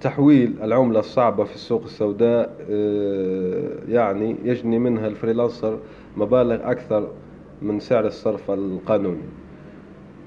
تحويل 0.00 0.54
العملة 0.62 0.98
الصعبة 1.00 1.44
في 1.44 1.54
السوق 1.54 1.82
السوداء 1.84 2.56
آه، 2.70 3.70
يعني 3.88 4.36
يجني 4.44 4.78
منها 4.78 5.06
الفريلانسر 5.06 5.78
مبالغ 6.16 6.70
أكثر 6.70 7.08
من 7.62 7.80
سعر 7.80 8.06
الصرف 8.06 8.50
القانوني. 8.50 9.24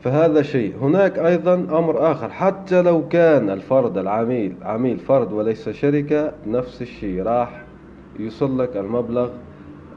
فهذا 0.01 0.41
شيء. 0.41 0.73
هناك 0.81 1.19
أيضا 1.19 1.53
أمر 1.53 2.11
آخر. 2.11 2.29
حتى 2.29 2.81
لو 2.81 3.07
كان 3.07 3.49
الفرد 3.49 3.97
العميل 3.97 4.55
عميل 4.61 4.99
فرد 4.99 5.33
وليس 5.33 5.69
شركة 5.69 6.33
نفس 6.47 6.81
الشيء. 6.81 7.23
راح 7.23 7.63
يوصل 8.19 8.59
لك 8.59 8.77
المبلغ 8.77 9.29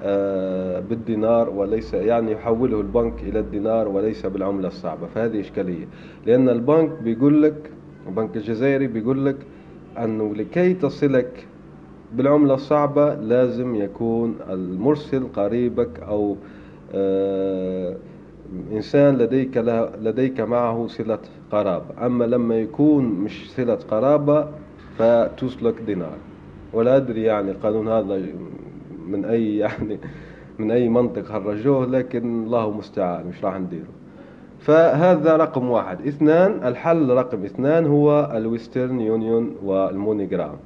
آه، 0.02 0.80
بالدينار 0.80 1.50
وليس 1.50 1.94
يعني 1.94 2.32
يحوله 2.32 2.80
البنك 2.80 3.22
إلى 3.22 3.38
الدينار 3.38 3.88
وليس 3.88 4.26
بالعملة 4.26 4.68
الصعبة. 4.68 5.06
فهذه 5.06 5.40
إشكالية. 5.40 5.86
لأن 6.26 6.48
البنك 6.48 6.90
بيقول 7.02 7.42
لك 7.42 7.70
البنك 8.08 8.36
الجزائري 8.36 8.86
بيقول 8.86 9.26
لك 9.26 9.36
أنه 9.98 10.34
لكي 10.34 10.74
تصلك 10.74 11.46
بالعملة 12.12 12.54
الصعبة 12.54 13.14
لازم 13.14 13.74
يكون 13.74 14.36
المرسل 14.50 15.26
قريبك 15.36 16.00
أو 16.00 16.36
آه، 16.94 17.96
إنسان 18.72 19.18
لديك 19.18 19.56
لديك 20.02 20.40
معه 20.40 20.86
صلة 20.86 21.18
قرابة. 21.52 22.06
أما 22.06 22.24
لما 22.24 22.60
يكون 22.60 23.04
مش 23.04 23.50
صلة 23.50 23.74
قرابة 23.74 24.48
فتوصلك 24.98 25.80
دينار. 25.86 26.18
ولا 26.72 26.96
أدري 26.96 27.22
يعني 27.22 27.50
القانون 27.50 27.88
هذا 27.88 28.22
من 29.06 29.24
أي 29.24 29.56
يعني 29.56 29.98
من 30.58 30.70
أي 30.70 30.88
منطق 30.88 31.24
خرجوه 31.24 31.86
لكن 31.86 32.44
الله 32.44 32.68
المستعان 32.68 33.26
مش 33.26 33.44
راح 33.44 33.58
نديره. 33.58 34.03
فهذا 34.64 35.36
رقم 35.36 35.70
واحد. 35.70 36.06
اثنان 36.06 36.68
الحل 36.68 37.08
رقم 37.08 37.44
اثنان 37.44 37.86
هو 37.86 38.32
الويسترن 38.36 39.00
يونيون 39.00 39.56
والمونيجرام 39.64 40.56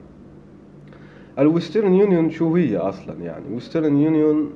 الويسترن 1.38 1.94
يونيون 1.94 2.30
شو 2.30 2.56
هي 2.56 2.76
أصلا 2.76 3.14
يعني؟ 3.22 3.44
ويسترن 3.54 3.96
يونيون 3.96 4.50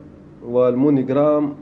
والمونيجرام 0.44 1.54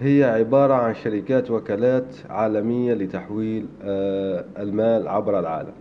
هي 0.00 0.24
عبارة 0.24 0.74
عن 0.74 0.94
شركات 0.94 1.50
وكالات 1.50 2.16
عالمية 2.30 2.94
لتحويل 2.94 3.66
آه، 3.82 4.44
المال 4.58 5.08
عبر 5.08 5.38
العالم. 5.38 5.72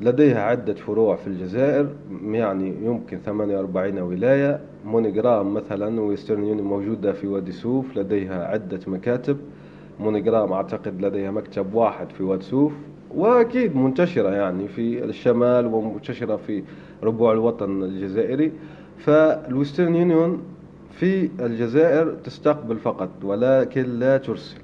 لديها 0.00 0.42
عدة 0.42 0.74
فروع 0.74 1.16
في 1.16 1.26
الجزائر 1.26 1.88
يعني 2.24 2.74
يمكن 2.84 3.18
48 3.18 3.98
ولاية. 3.98 4.60
مونيجرام 4.86 5.54
مثلا 5.54 6.00
ويسترن 6.00 6.44
يونيون 6.44 6.66
موجودة 6.66 7.12
في 7.12 7.26
وادي 7.26 7.52
سوف 7.52 7.96
لديها 7.96 8.44
عدة 8.44 8.80
مكاتب. 8.86 9.36
مونيجرام 10.02 10.52
أعتقد 10.52 11.04
لديها 11.04 11.30
مكتب 11.30 11.74
واحد 11.74 12.10
في 12.10 12.22
وادي 12.22 12.44
سوف 12.44 12.72
وأكيد 13.14 13.76
منتشرة 13.76 14.28
يعني 14.28 14.68
في 14.68 15.04
الشمال 15.04 15.66
ومنتشرة 15.66 16.36
في 16.36 16.62
ربوع 17.02 17.32
الوطن 17.32 17.82
الجزائري. 17.82 18.52
فال 18.98 19.20
Western 19.20 19.96
Union 19.96 20.42
في 20.90 21.30
الجزائر 21.40 22.14
تستقبل 22.24 22.76
فقط 22.76 23.10
ولكن 23.22 23.82
لا 23.82 24.16
ترسل 24.18 24.58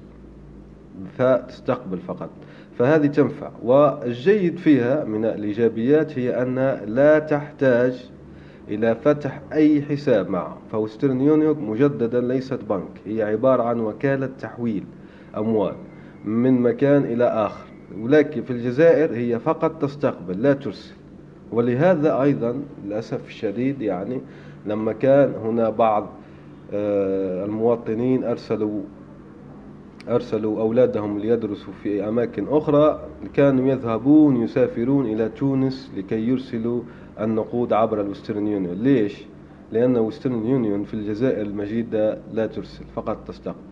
فتستقبل 1.18 1.98
فقط. 1.98 2.30
فهذه 2.78 3.06
تنفع. 3.06 3.50
والجيد 3.62 4.56
فيها 4.56 5.04
من 5.04 5.24
الإيجابيات 5.24 6.18
هي 6.18 6.42
أنها 6.42 6.84
لا 6.84 7.18
تحتاج 7.18 8.10
إلى 8.68 8.94
فتح 8.94 9.40
أي 9.52 9.82
حساب 9.82 10.30
معه. 10.30 10.58
ف 10.72 10.78
Western 10.78 11.20
Union 11.20 11.58
مجددا 11.58 12.20
ليست 12.20 12.60
بنك 12.68 13.00
هي 13.06 13.22
عبارة 13.22 13.62
عن 13.62 13.80
وكالة 13.80 14.30
تحويل. 14.40 14.84
أموال 15.36 15.74
من 16.24 16.60
مكان 16.60 17.04
إلى 17.04 17.24
آخر. 17.24 17.64
ولكن 18.00 18.42
في 18.42 18.50
الجزائر 18.50 19.14
هي 19.14 19.38
فقط 19.38 19.82
تستقبل 19.82 20.42
لا 20.42 20.52
ترسل. 20.52 20.94
ولهذا 21.52 22.22
أيضا 22.22 22.62
للأسف 22.84 23.26
الشديد 23.26 23.82
يعني 23.82 24.20
لما 24.66 24.92
كان 24.92 25.34
هنا 25.44 25.70
بعض 25.70 26.06
آه، 26.72 27.44
المواطنين 27.44 28.24
أرسلوا 28.24 28.80
أرسلوا 30.08 30.60
أولادهم 30.60 31.18
ليدرسوا 31.18 31.72
في 31.82 32.08
أماكن 32.08 32.46
أخرى 32.48 33.00
كانوا 33.34 33.68
يذهبون 33.68 34.36
يسافرون 34.36 35.06
إلى 35.06 35.28
تونس 35.28 35.92
لكي 35.96 36.28
يرسلوا 36.28 36.82
النقود 37.20 37.72
عبر 37.72 38.00
ال 38.00 38.06
Western 38.06 38.46
Union. 38.46 38.74
ليش؟ 38.74 39.24
لأن 39.72 39.96
Western 39.96 40.46
Union 40.46 40.84
في 40.84 40.94
الجزائر 40.94 41.46
المجيدة 41.46 42.18
لا 42.32 42.46
ترسل 42.46 42.84
فقط 42.96 43.18
تستقبل. 43.28 43.67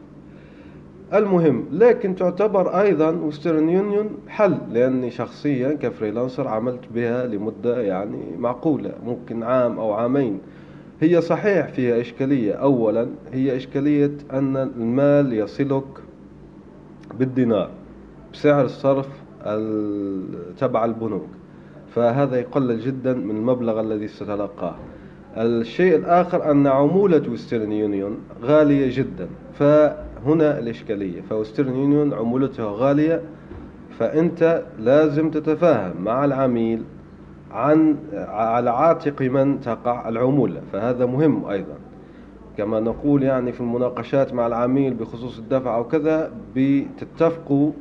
المهم 1.15 1.65
لكن 1.73 2.15
تعتبر 2.15 2.81
أيضا 2.81 3.11
Western 3.11 3.69
Union 3.69 4.11
حل 4.29 4.59
لأني 4.73 5.11
شخصيا 5.11 5.73
ك 5.83 5.89
freelancer 5.89 6.49
عملت 6.49 6.81
بها 6.95 7.27
لمدة 7.27 7.83
يعني 7.83 8.37
معقولة 8.39 8.93
ممكن 9.05 9.43
عام 9.43 9.79
أو 9.79 9.93
عامين. 9.93 10.41
هي 11.01 11.21
صحيح 11.21 11.69
فيها 11.69 12.01
إشكالية. 12.01 12.53
أولا 12.53 13.09
هي 13.33 13.57
إشكالية 13.57 14.13
أن 14.33 14.57
المال 14.57 15.33
يصلك 15.33 15.85
بالدينار 17.19 17.71
بسعر 18.33 18.65
الصرف 18.65 19.09
تبع 20.59 20.85
البنوك. 20.85 21.29
فهذا 21.95 22.41
يقلل 22.41 22.81
جدا 22.81 23.15
من 23.15 23.37
المبلغ 23.37 23.81
الذي 23.81 24.09
ستلقاه. 24.09 24.75
الشيء 25.37 25.97
الآخر 25.97 26.51
أن 26.51 26.67
عمولة 26.67 27.23
Western 27.31 27.73
Union 27.73 28.19
غالية 28.43 28.97
جدا. 28.97 29.29
فهنا 30.27 30.59
الإشكالية. 30.59 31.21
ف 31.21 31.28
Western 31.28 31.77
Union 31.77 32.15
عمولتها 32.15 32.73
غالية 32.77 33.23
فأنت 33.99 34.63
لازم 34.79 35.31
تتفاهم 35.31 36.03
مع 36.03 36.25
العميل 36.25 36.83
عن 37.51 37.97
على 38.15 38.71
عاتق 38.71 39.23
من 39.23 39.61
تقع 39.61 40.09
العمولة. 40.09 40.61
فهذا 40.73 41.07
مهم 41.07 41.45
أيضا. 41.45 41.75
كما 42.57 42.81
نقول 42.81 43.23
يعني 43.23 43.53
في 43.53 43.61
المناقشات 43.61 44.35
مع 44.35 44.47
العميل 44.47 44.95
بخصوص 44.95 45.39
الدفع 45.39 45.77
أو 45.77 45.85
كذا 45.85 46.31
بتتفقوا 46.57 47.73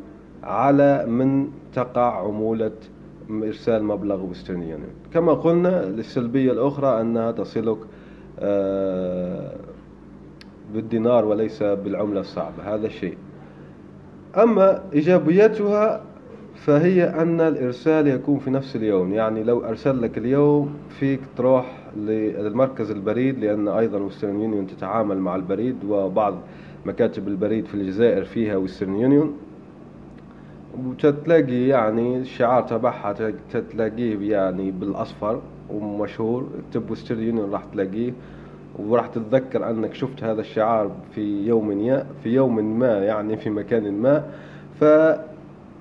على 0.43 1.05
من 1.05 1.47
تقع 1.73 2.19
عمولة 2.19 2.71
إرسال 3.29 3.83
مبلغ 3.83 4.23
Western 4.23 4.61
Union 4.61 4.89
كما 5.13 5.33
قلنا 5.33 5.85
للسلبية 5.85 6.51
الأخرى 6.51 7.01
أنها 7.01 7.31
تصلك 7.31 7.77
آه، 8.39 9.55
بالدينار 10.73 11.25
وليس 11.25 11.63
بالعملة 11.63 12.19
الصعبة 12.19 12.75
هذا 12.75 12.87
الشيء 12.87 13.17
أما 14.37 14.81
إيجابياتها 14.93 16.01
فهي 16.55 17.03
أن 17.03 17.41
الإرسال 17.41 18.07
يكون 18.07 18.39
في 18.39 18.51
نفس 18.51 18.75
اليوم 18.75 19.13
يعني 19.13 19.43
لو 19.43 19.65
أرسل 19.65 20.01
لك 20.01 20.17
اليوم 20.17 20.73
فيك 20.89 21.19
تروح 21.37 21.77
للمركز 21.97 22.91
البريد 22.91 23.39
لأن 23.39 23.67
أيضا 23.67 23.97
Western 23.99 24.41
Union 24.41 24.67
تتعامل 24.67 25.17
مع 25.17 25.35
البريد 25.35 25.75
وبعض 25.89 26.35
مكاتب 26.85 27.27
البريد 27.27 27.65
في 27.65 27.73
الجزائر 27.75 28.23
فيها 28.23 28.57
Western 28.57 28.95
Union 28.95 29.37
وتتلاقي 30.87 31.67
يعني 31.67 32.17
الشعار 32.17 32.61
تبعها 32.63 33.33
تتلاقيه 33.51 34.31
يعني 34.31 34.71
بالأصفر 34.71 35.41
ومشهور. 35.69 36.47
اكتب 36.67 36.91
وسترن 36.91 37.23
يونيون 37.23 37.51
راح 37.51 37.63
تلاقيه. 37.73 38.13
وراح 38.79 39.07
تتذكر 39.07 39.69
أنك 39.69 39.93
شفت 39.93 40.23
هذا 40.23 40.41
الشعار 40.41 40.91
في 41.15 41.47
يوم 41.47 41.99
في 42.23 42.29
يوم 42.29 42.79
ما 42.79 42.97
يعني 42.97 43.37
في 43.37 43.49
مكان 43.49 43.93
ما. 44.01 44.23
ف 44.79 44.83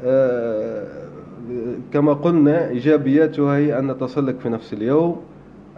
آه، 0.05 0.87
كما 1.93 2.13
قلنا 2.13 2.69
إيجابياتها 2.69 3.57
هي 3.57 3.79
أن 3.79 3.99
تصلك 3.99 4.41
في 4.41 4.49
نفس 4.49 4.73
اليوم. 4.73 5.21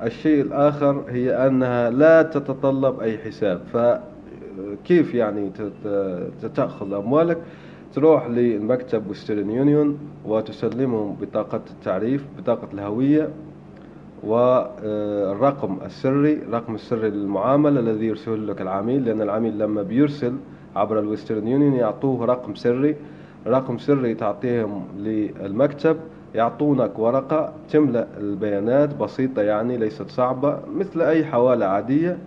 الشيء 0.02 0.42
الآخر 0.42 1.04
هي 1.08 1.46
أنها 1.46 1.90
لا 1.90 2.22
تتطلب 2.22 3.00
أي 3.00 3.18
حساب. 3.18 3.60
فكيف 3.72 5.14
يعني 5.14 5.50
تأخذ 6.54 6.92
أموالك؟ 6.92 7.38
تروح 7.94 8.26
للمكتب 8.26 9.10
وسترن 9.10 9.50
يونيون 9.50 9.98
وتسلمهم 10.24 11.16
بطاقة 11.20 11.60
التعريف 11.70 12.24
بطاقة 12.38 12.68
الهوية. 12.74 13.28
والرقم 14.26 15.78
السري 15.84 16.40
رقم 16.52 16.74
السري 16.74 17.10
للمعاملة 17.10 17.80
الذي 17.80 18.06
يرسله 18.06 18.36
لك 18.36 18.60
العميل 18.60 19.04
لأن 19.04 19.22
العميل 19.22 19.58
لما 19.58 19.82
بيرسل 19.82 20.32
عبر 20.76 20.98
الوسترن 20.98 21.48
يونيون 21.48 21.72
يعطوه 21.74 22.24
رقم 22.24 22.54
سري. 22.54 22.96
رقم 23.46 23.78
سري 23.78 24.14
تعطيهم 24.14 24.84
للمكتب 24.98 25.96
يعطونك 26.34 26.98
ورقة 26.98 27.52
تملأ 27.70 28.06
البيانات 28.18 28.94
بسيطة 28.96 29.42
يعني 29.42 29.76
ليست 29.76 30.10
صعبة 30.10 30.58
مثل 30.76 31.02
أي 31.02 31.24
حوالة 31.24 31.66
عادية. 31.66 32.18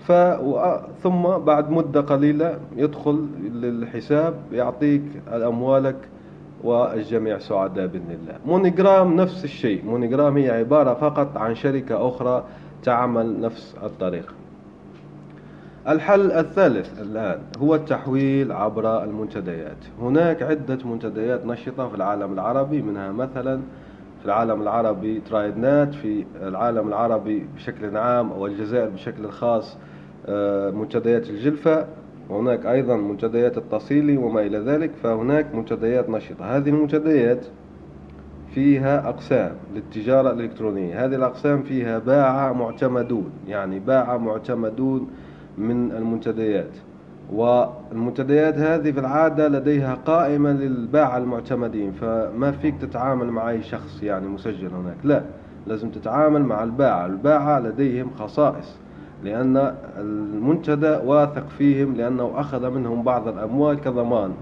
ف 0.00 0.12
ثم 1.02 1.22
بعد 1.22 1.70
مدة 1.70 2.00
قليلة 2.00 2.58
يدخل 2.76 3.26
للحساب 3.52 4.34
يعطيك 4.52 5.02
أموالك 5.28 5.96
والجميع 6.64 7.38
سعداء 7.38 7.86
بإذن 7.86 8.18
الله. 8.22 8.38
MoneyGram 8.46 9.16
نفس 9.16 9.44
الشيء. 9.44 9.84
MoneyGram 9.84 10.36
هي 10.36 10.50
عبارة 10.50 10.94
فقط 10.94 11.36
عن 11.36 11.54
شركة 11.54 12.08
أخرى 12.08 12.44
تعمل 12.82 13.40
نفس 13.40 13.76
الطريقة 13.82 14.32
الحل 15.88 16.32
الثالث 16.32 17.00
الآن 17.02 17.38
هو 17.58 17.74
التحويل 17.74 18.52
عبر 18.52 19.04
المنتديات. 19.04 19.76
هناك 20.00 20.42
عدة 20.42 20.78
منتديات 20.84 21.46
نشطة 21.46 21.88
في 21.88 21.94
العالم 21.94 22.32
العربي 22.32 22.82
منها 22.82 23.12
مثلا 23.12 23.60
في 24.20 24.26
العالم 24.26 24.62
العربي 24.62 25.20
Traidnt 25.20 25.94
في 25.94 26.24
العالم 26.42 26.88
العربي 26.88 27.46
بشكل 27.56 27.96
عام 27.96 28.32
أو 28.32 28.46
الجزائر 28.46 28.88
بشكل 28.88 29.30
خاص 29.30 29.76
آه، 30.26 30.70
منتديات 30.70 31.30
الجلفة. 31.30 31.86
وهناك 32.30 32.66
أيضا 32.66 32.96
منتديات 32.96 33.58
التصيلي 33.58 34.16
وما 34.16 34.40
إلى 34.40 34.58
ذلك 34.58 34.90
فهناك 35.02 35.54
منتديات 35.54 36.10
نشطة. 36.10 36.56
هذه 36.56 36.68
المنتديات 36.68 37.46
فيها 38.54 39.08
أقسام 39.08 39.52
للتجارة 39.74 40.30
الإلكترونية. 40.30 41.04
هذه 41.04 41.14
الأقسام 41.14 41.62
فيها 41.62 41.98
باعة 41.98 42.52
معتمدون 42.52 43.30
يعني 43.48 43.78
باعة 43.78 44.16
معتمدون 44.16 45.10
من 45.58 45.92
المنتديات. 45.92 46.70
والمنتديات 47.32 48.58
هذه 48.58 48.90
في 48.90 49.00
العادة 49.00 49.48
لديها 49.48 49.94
قائمة 49.94 50.52
للباعة 50.52 51.18
المعتمدين 51.18 51.92
فما 51.92 52.52
فيك 52.52 52.74
تتعامل 52.80 53.26
مع 53.26 53.50
أي 53.50 53.62
شخص 53.62 54.02
يعني 54.02 54.26
مسجل 54.28 54.68
هناك. 54.68 54.96
لا 55.04 55.22
لازم 55.66 55.90
تتعامل 55.90 56.42
مع 56.42 56.64
الباعة 56.64 57.06
الباعة 57.06 57.60
لديهم 57.60 58.10
خصائص. 58.18 58.76
لأن 59.24 59.74
المنتدى 59.98 60.98
واثق 61.04 61.48
فيهم 61.58 61.94
لأنه 61.94 62.32
أخذ 62.36 62.70
منهم 62.70 63.02
بعض 63.02 63.28
الأموال 63.28 63.80
كضمان. 63.80 64.32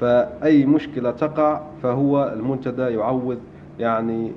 فأي 0.00 0.66
مشكلة 0.66 1.10
تقع 1.10 1.60
فهو 1.82 2.32
المنتدى 2.36 2.82
يعوض 2.82 3.38
يعني 3.78 4.32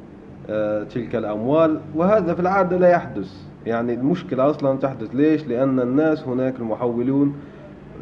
آه، 0.50 0.84
تلك 0.84 1.16
الأموال. 1.16 1.80
وهذا 1.96 2.34
في 2.34 2.40
العادة 2.40 2.78
لا 2.78 2.90
يحدث. 2.90 3.48
يعني 3.66 3.94
المشكلة 3.94 4.50
أصلا 4.50 4.78
تحدث. 4.78 5.16
ليش؟ 5.16 5.48
لأن 5.48 5.80
الناس 5.80 6.28
هناك 6.28 6.60
المحولون 6.60 7.36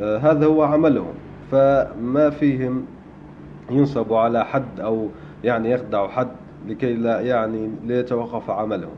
آه، 0.02 0.17
هذا 0.17 0.45
هو 0.45 0.63
عملهم. 0.63 1.13
فما 1.52 2.30
فيهم 2.30 2.86
ينصبوا 3.71 4.19
على 4.19 4.45
حد 4.45 4.80
أو 4.80 5.08
يعني 5.43 5.71
يخدعوا 5.71 6.08
حد 6.08 6.28
لكي 6.67 6.93
لا 6.93 7.21
يعني 7.21 7.69
ليتوقف 7.86 8.50
عملهم. 8.50 8.95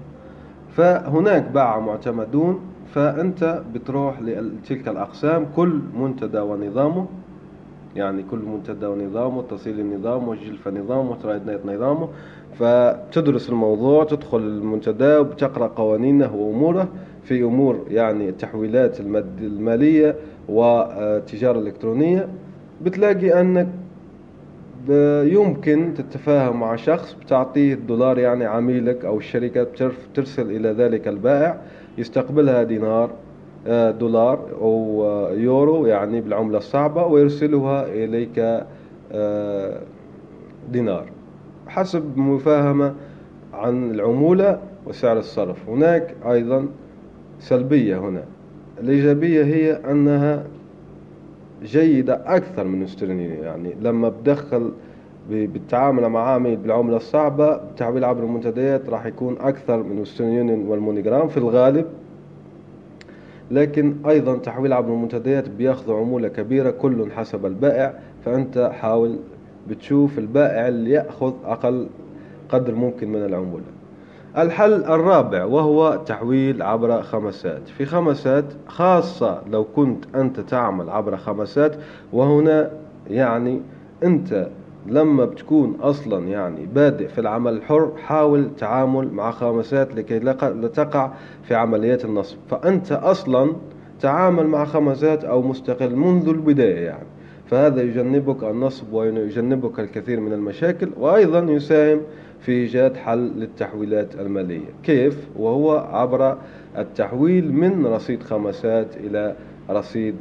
فهناك 0.76 1.52
باع 1.52 1.80
معتمدون 1.80 2.60
فأنت 2.94 3.62
بتروح 3.74 4.22
لتلك 4.22 4.88
الأقسام 4.88 5.46
كل 5.56 5.80
منتدى 6.00 6.40
ونظامه 6.40 7.06
يعني 7.96 8.24
كل 8.32 8.38
منتدى 8.40 8.86
ونظامه 8.86 9.42
تصيل 9.42 9.80
النظام 9.80 10.28
والجلفة 10.28 10.72
نظامه 10.72 11.12
وترايد 11.12 11.42
نظامه 11.66 12.10
فتدرس 12.60 13.50
الموضوع 13.50 14.04
تدخل 14.04 14.38
المنتدى 14.38 15.18
وبتقرأ 15.18 15.68
قوانينه 15.68 16.36
وأموره 16.36 16.88
في 17.24 17.44
أمور 17.44 17.86
يعني 17.90 18.30
التحويلات 18.30 19.00
المالية 19.42 20.16
والتجارة 20.50 21.60
الإلكترونية 21.60 22.28
بتلاقي 22.82 23.42
أنك 23.42 23.68
يمكن 25.34 25.94
تتفاهم 25.98 26.60
مع 26.60 26.76
شخص 26.76 27.14
بتعطيه 27.26 27.74
الدولار 27.74 28.20
يعني 28.20 28.46
عميلك 28.46 29.06
أو 29.06 29.18
الشركة 29.18 29.64
بترسل 29.64 30.52
إلى 30.52 30.70
ذلك 30.70 31.08
البائع. 31.08 31.62
يستقبلها 31.98 32.64
دينار 32.64 33.12
آه، 33.68 33.92
دولار 33.92 34.50
أو 34.62 35.06
يورو 35.32 35.86
يعني 35.86 36.22
بالعملة 36.22 36.58
الصعبة 36.58 37.06
ويرسلها 37.06 37.86
إليك 37.86 38.66
آه، 39.12 39.82
دينار. 40.72 41.06
حسب 41.68 42.18
مفاهمة 42.18 42.94
عن 43.54 43.92
العمولة 43.92 44.60
وسعر 44.86 45.18
الصرف. 45.18 45.70
هناك 45.70 46.16
أيضا 46.26 46.68
سلبية 47.40 47.98
هنا. 48.00 48.24
الإيجابية 48.80 49.44
هي 49.44 49.72
أنها 49.74 50.44
جيدة 51.64 52.22
أكثر 52.26 52.64
من 52.64 52.84
Western 52.84 53.13
Union 53.13 53.34
يعني 53.42 53.74
لما 53.82 54.10
بدخل 54.10 54.72
بالتعامل 55.30 56.10
مع 56.10 56.20
عميل 56.20 56.56
بالعملة 56.56 56.98
الصعبة 56.98 57.56
التحويل 57.56 58.06
عبر 58.06 58.24
المنتديات 58.24 58.90
راح 58.90 59.06
يكون 59.06 59.38
أكثر 59.40 59.84
من 59.84 60.00
Western 60.00 60.28
Union 60.28 60.68
وال 60.68 60.79
MoneyGram 60.79 61.28
في 61.28 61.38
الغالب. 61.38 61.86
لكن 63.52 63.96
أيضا 64.10 64.38
تحويل 64.38 64.74
عبر 64.74 64.94
المنتديات 64.94 65.50
بياخذوا 65.50 65.98
عمولة 65.98 66.28
كبيرة 66.28 66.70
كل 66.70 67.12
حسب 67.12 67.46
البائع. 67.46 67.94
فأنت 68.26 68.72
حاول 68.74 69.20
بتشوف 69.70 70.20
البائع 70.20 70.68
اللي 70.68 70.92
يأخذ 70.92 71.34
أقل 71.46 71.88
قدر 72.50 72.76
ممكن 72.76 73.10
من 73.12 73.26
العمولة. 73.26 73.64
الحل 74.38 74.74
الرابع 74.74 75.46
وهو 75.46 76.00
تحويل 76.06 76.62
عبر 76.62 77.02
خمسات. 77.02 77.68
في 77.68 77.86
خمسات 77.86 78.46
خاصة 78.68 79.42
لو 79.52 79.64
كنت 79.64 80.16
أنت 80.16 80.40
تعمل 80.40 80.90
عبر 80.90 81.18
خمسات 81.18 81.76
وهنا 82.14 82.72
يعني 83.10 83.62
أنت 84.04 84.48
لما 84.90 85.26
بتكون 85.26 85.76
أصلا 85.82 86.28
يعني 86.28 86.66
بادئ 86.66 87.08
في 87.08 87.22
العمل 87.22 87.54
الحر 87.54 87.92
حاول 87.98 88.50
تعامل 88.58 89.14
مع 89.14 89.32
خمسات 89.32 89.96
لكي 89.96 90.20
لا 90.20 90.34
تقع 90.74 91.12
في 91.44 91.56
عمليات 91.56 92.06
النصب. 92.06 92.38
فأنت 92.50 92.92
أصلا 92.92 93.56
تعامل 94.02 94.48
مع 94.48 94.66
خمسات 94.66 95.24
أو 95.24 95.42
مستقل 95.42 95.96
منذ 95.96 96.28
البداية 96.30 96.86
يعني. 96.86 97.08
فهذا 97.46 97.82
يجنبك 97.82 98.44
النصب 98.44 98.94
ويجنبك 98.94 99.80
الكثير 99.80 100.20
من 100.20 100.34
المشاكل 100.34 100.90
وأيضا 101.00 101.40
يساهم 101.40 102.02
في 102.40 102.52
إيجاد 102.52 102.98
حل 102.98 103.20
للتحويلات 103.20 104.16
المالية. 104.16 104.70
كيف؟ 104.84 105.28
وهو 105.36 105.78
عبر 105.78 106.38
التحويل 106.78 107.54
من 107.54 107.86
رصيد 107.86 108.24
خمسات 108.24 108.98
إلى 108.98 109.36
رصيد 109.70 110.16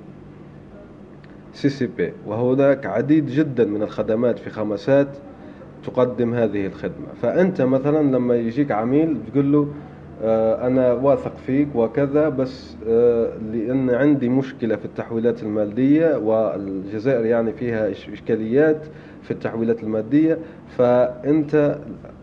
CCP 1.56 2.12
وهناك 2.26 2.86
عديد 2.86 3.26
جدا 3.26 3.64
من 3.64 3.82
الخدمات 3.82 4.38
في 4.38 4.50
خمسات 4.50 5.08
تقدم 5.84 6.34
هذه 6.34 6.66
الخدمة. 6.66 7.06
فأنت 7.22 7.62
مثلا 7.62 8.16
لما 8.16 8.36
يجيك 8.36 8.72
عميل 8.72 9.18
تقول 9.32 9.52
له 9.52 9.68
آه، 10.22 10.66
أنا 10.66 10.92
واثق 10.92 11.36
فيك 11.36 11.68
وكذا 11.74 12.28
بس 12.28 12.76
آه، 12.88 13.30
لأن 13.52 13.90
عندي 13.90 14.28
مشكلة 14.28 14.76
في 14.76 14.84
التحويلات 14.84 15.42
المادية 15.42 16.16
والجزائر 16.16 17.24
يعني 17.26 17.52
فيها 17.52 17.90
إشكاليات 17.90 18.86
في 19.22 19.30
التحويلات 19.30 19.82
المادية 19.82 20.38
فأنت 20.78 21.78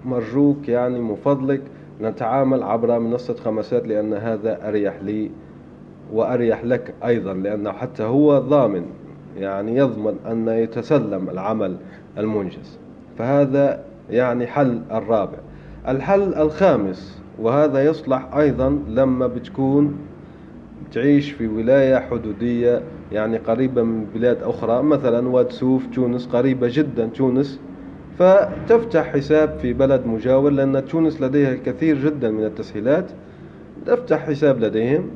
مرجوك 0.06 0.70
يعني 0.70 1.00
من 1.00 1.16
فضلك 1.16 1.62
نتعامل 2.02 2.64
عبر 2.64 3.00
منصة 3.00 3.34
خمسات 3.34 3.88
لأن 3.88 4.14
هذا 4.14 4.68
أريح 4.68 5.02
لي 5.02 5.32
وأريح 6.14 6.64
لك 6.64 6.94
أيضا 7.06 7.34
لأنه 7.34 7.72
حتى 7.72 8.04
هو 8.04 8.40
ضامن. 8.40 8.86
يعني 9.38 9.78
يضمن 9.78 10.16
أن 10.28 10.48
يتسلم 10.48 11.30
العمل 11.30 11.76
المنجز. 12.18 12.80
فهذا 13.18 13.84
يعني 14.10 14.48
حل 14.48 14.82
الرابع. 14.92 15.38
الحل 15.88 16.34
الخامس 16.34 17.22
وهذا 17.40 17.86
يصلح 17.86 18.36
أيضا 18.36 18.80
لما 18.88 19.28
بتكون 19.28 19.96
تعيش 20.92 21.32
في 21.32 21.48
ولاية 21.48 21.96
حدودية 21.96 22.82
يعني 23.12 23.38
قريبة 23.38 23.84
من 23.84 24.06
بلاد 24.16 24.44
أخرى 24.44 24.84
مثلا 24.84 25.28
واد 25.30 25.52
سوف 25.52 25.88
تونس 25.88 26.28
قريبة 26.28 26.68
جدا 26.72 27.06
تونس. 27.06 27.60
فتفتح 28.20 29.14
حساب 29.14 29.58
في 29.62 29.74
بلد 29.74 30.06
مجاور 30.06 30.52
لأن 30.52 30.86
تونس 30.86 31.22
لديها 31.22 31.54
الكثير 31.54 31.98
جدا 32.06 32.32
من 32.32 32.44
التسهيلات. 32.44 33.12
تفتح 33.86 34.28
حساب 34.28 34.60
لديهم 34.60 35.10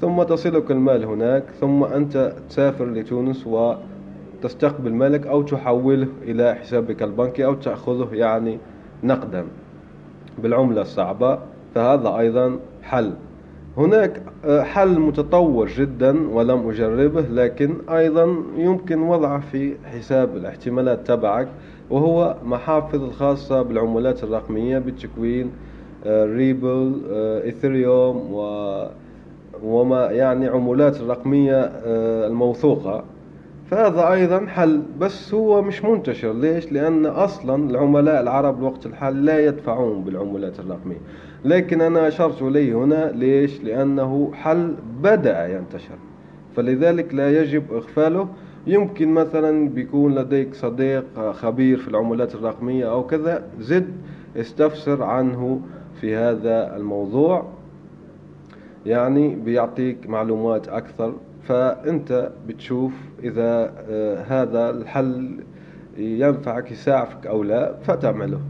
ثم 0.00 0.22
تصلك 0.22 0.70
المال 0.70 1.04
هناك 1.04 1.44
ثم 1.60 1.84
أنت 1.84 2.32
تسافر 2.48 2.86
لتونس 2.86 3.46
وتستقبل 3.46 4.92
مالك 4.92 5.26
أو 5.26 5.42
تحوله 5.42 6.08
إلى 6.22 6.54
حسابك 6.54 7.02
البنكي 7.02 7.44
أو 7.44 7.54
تأخذه 7.54 8.08
يعني 8.12 8.58
نقدا 9.04 9.44
بالعملة 10.42 10.80
الصعبة 10.82 11.38
فهذا 11.74 12.18
أيضا 12.18 12.58
حل. 12.82 13.12
هناك 13.76 14.22
آه، 14.44 14.62
حل 14.62 14.98
متطور 15.00 15.68
جدا 15.68 16.28
ولم 16.28 16.68
أجربه 16.68 17.20
لكن 17.20 17.74
أيضا 17.90 18.42
يمكن 18.56 19.02
وضعه 19.02 19.40
في 19.40 19.74
حساب 19.84 20.36
الاحتمالات 20.36 21.06
تبعك 21.06 21.48
وهو 21.90 22.36
محافظ 22.44 23.02
الخاصة 23.02 23.62
بالعملات 23.62 24.24
الرقمية 24.24 24.78
بالتكوين 24.78 25.50
ريبل 26.06 27.02
إثريوم 27.48 28.34
و 28.34 28.42
وما 29.64 30.10
يعني 30.10 30.46
عمولات 30.48 31.00
الرقمية 31.00 31.60
آه، 31.60 32.26
الموثوقة. 32.26 33.04
فهذا 33.70 34.12
أيضا 34.12 34.46
حل 34.46 34.82
بس 35.00 35.34
هو 35.34 35.62
مش 35.62 35.84
منتشر. 35.84 36.32
ليش؟ 36.32 36.72
لأن 36.72 37.06
أصلا 37.06 37.70
العملاء 37.70 38.20
العرب 38.20 38.58
الوقت 38.58 38.86
الحالي 38.86 39.20
لا 39.20 39.46
يدفعون 39.46 40.04
بالعمولات 40.04 40.60
الرقمية. 40.60 41.00
لكن 41.44 41.80
أنا 41.80 42.08
أشرت 42.08 42.42
إليه 42.42 42.74
هنا. 42.74 43.12
ليش؟ 43.14 43.64
لأنه 43.64 44.30
حل 44.34 44.74
بدأ 45.02 45.46
ينتشر. 45.46 45.98
فلذلك 46.56 47.14
لا 47.14 47.42
يجب 47.42 47.62
إغفاله. 47.72 48.28
يمكن 48.66 49.08
مثلا 49.08 49.68
بيكون 49.68 50.14
لديك 50.14 50.54
صديق 50.54 51.30
خبير 51.32 51.78
في 51.78 51.88
العملات 51.88 52.34
الرقمية 52.34 52.90
أو 52.90 53.06
كذا 53.06 53.42
زد 53.60 53.88
استفسر 54.36 55.02
عنه 55.02 55.60
في 56.00 56.16
هذا 56.16 56.76
الموضوع. 56.76 57.44
يعني 58.86 59.34
بيعطيك 59.34 60.06
معلومات 60.08 60.68
أكثر 60.68 61.14
فأنت 61.42 62.30
بتشوف 62.46 62.92
إذا 63.22 63.72
آه، 63.90 64.22
هذا 64.28 64.70
الحل 64.70 65.44
ينفعك 65.98 66.70
يساعدك 66.72 67.26
أو 67.26 67.42
لا 67.42 67.74
فتعمله. 67.82 68.40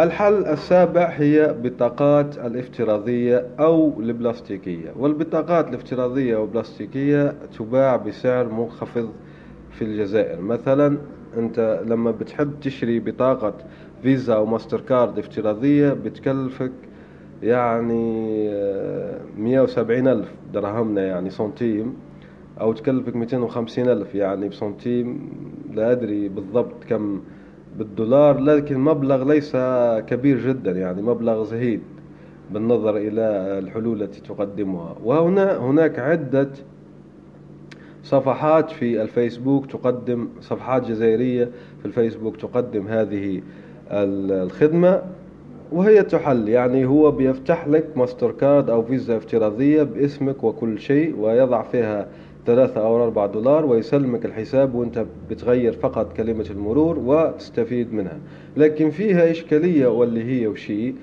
الحل 0.00 0.44
السابع 0.44 1.06
هي 1.06 1.54
بطاقات 1.62 2.38
الافتراضية 2.38 3.46
أو 3.60 4.00
البلاستيكية. 4.00 4.92
والبطاقات 4.96 5.68
الافتراضية 5.68 6.36
والبلاستيكية 6.36 7.34
تباع 7.58 7.96
بسعر 7.96 8.48
منخفض 8.48 9.12
في 9.70 9.82
الجزائر. 9.82 10.40
مثلا 10.40 10.98
أنت 11.36 11.82
لما 11.86 12.10
بتحب 12.10 12.60
تشتري 12.60 13.00
بطاقة 13.00 13.54
فيزا 14.02 14.34
أو 14.34 14.46
ماستر 14.46 14.80
كارد 14.80 15.18
افتراضية 15.18 15.92
بتكلفك 15.92 16.72
يعني 17.42 18.48
آه، 18.50 19.20
مية 19.38 19.60
وسبعين 19.60 20.08
ألف 20.08 20.28
درهمنا 20.52 21.06
يعني 21.06 21.30
سنتيم 21.30 21.94
أو 22.60 22.72
تكلفك 22.72 23.16
ميتين 23.16 23.42
وخمسين 23.42 23.88
ألف 23.88 24.14
يعني 24.14 24.48
بسنتيم. 24.48 25.30
لا 25.74 25.92
أدري 25.92 26.28
بالضبط 26.28 26.84
كم 26.88 27.20
بالدولار 27.78 28.38
لكن 28.38 28.78
مبلغ 28.78 29.24
ليس 29.24 29.56
كبير 30.06 30.48
جدا 30.48 30.70
يعني 30.70 31.02
مبلغ 31.02 31.44
زهيد 31.44 31.80
بالنظر 32.50 32.96
إلى 32.96 33.22
الحلول 33.58 34.02
التي 34.02 34.20
تقدمها. 34.20 34.96
وهنا 35.04 35.56
هناك 35.56 35.98
عدة 35.98 36.50
صفحات 38.02 38.70
في 38.70 39.02
الفيسبوك 39.02 39.66
تقدم 39.66 40.28
صفحات 40.40 40.86
جزائرية 40.86 41.50
في 41.80 41.86
الفيسبوك 41.86 42.36
تقدم 42.36 42.86
هذه 42.88 43.42
الخدمة. 43.90 45.02
وهي 45.74 46.02
تحل 46.02 46.48
يعني 46.48 46.86
هو 46.86 47.10
بيفتح 47.10 47.68
لك 47.68 47.96
ماستر 47.96 48.30
كارد 48.30 48.70
أو 48.70 48.82
فيزا 48.82 49.16
افتراضية 49.16 49.82
باسمك 49.82 50.44
وكل 50.44 50.78
شيء 50.78 51.18
ويضع 51.18 51.62
فيها 51.62 52.08
ثلاثة 52.46 52.80
أو 52.80 53.04
أربعة 53.04 53.26
دولار 53.26 53.66
ويسلمك 53.66 54.24
الحساب 54.24 54.74
وأنت 54.74 55.06
بتغير 55.30 55.72
فقط 55.72 56.12
كلمة 56.12 56.46
المرور 56.50 56.98
وتستفيد 56.98 57.94
منها. 57.94 58.18
لكن 58.56 58.90
فيها 58.90 59.30
إشكالية 59.30 59.86
واللي 59.86 60.24
هي 60.24 60.46
وشي 60.46 60.94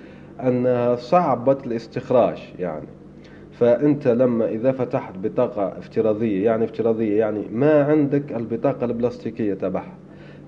أنها 0.43 0.95
صعبة 0.95 1.57
الاستخراج 1.65 2.37
يعني. 2.59 2.87
فأنت 3.51 4.07
لما 4.07 4.49
إذا 4.49 4.71
فتحت 4.71 5.17
بطاقة 5.17 5.77
افتراضية 5.77 6.45
يعني 6.45 6.65
افتراضية 6.65 7.19
يعني 7.19 7.43
ما 7.53 7.83
عندك 7.83 8.31
البطاقة 8.31 8.85
البلاستيكية 8.85 9.53
تبعها. 9.53 9.97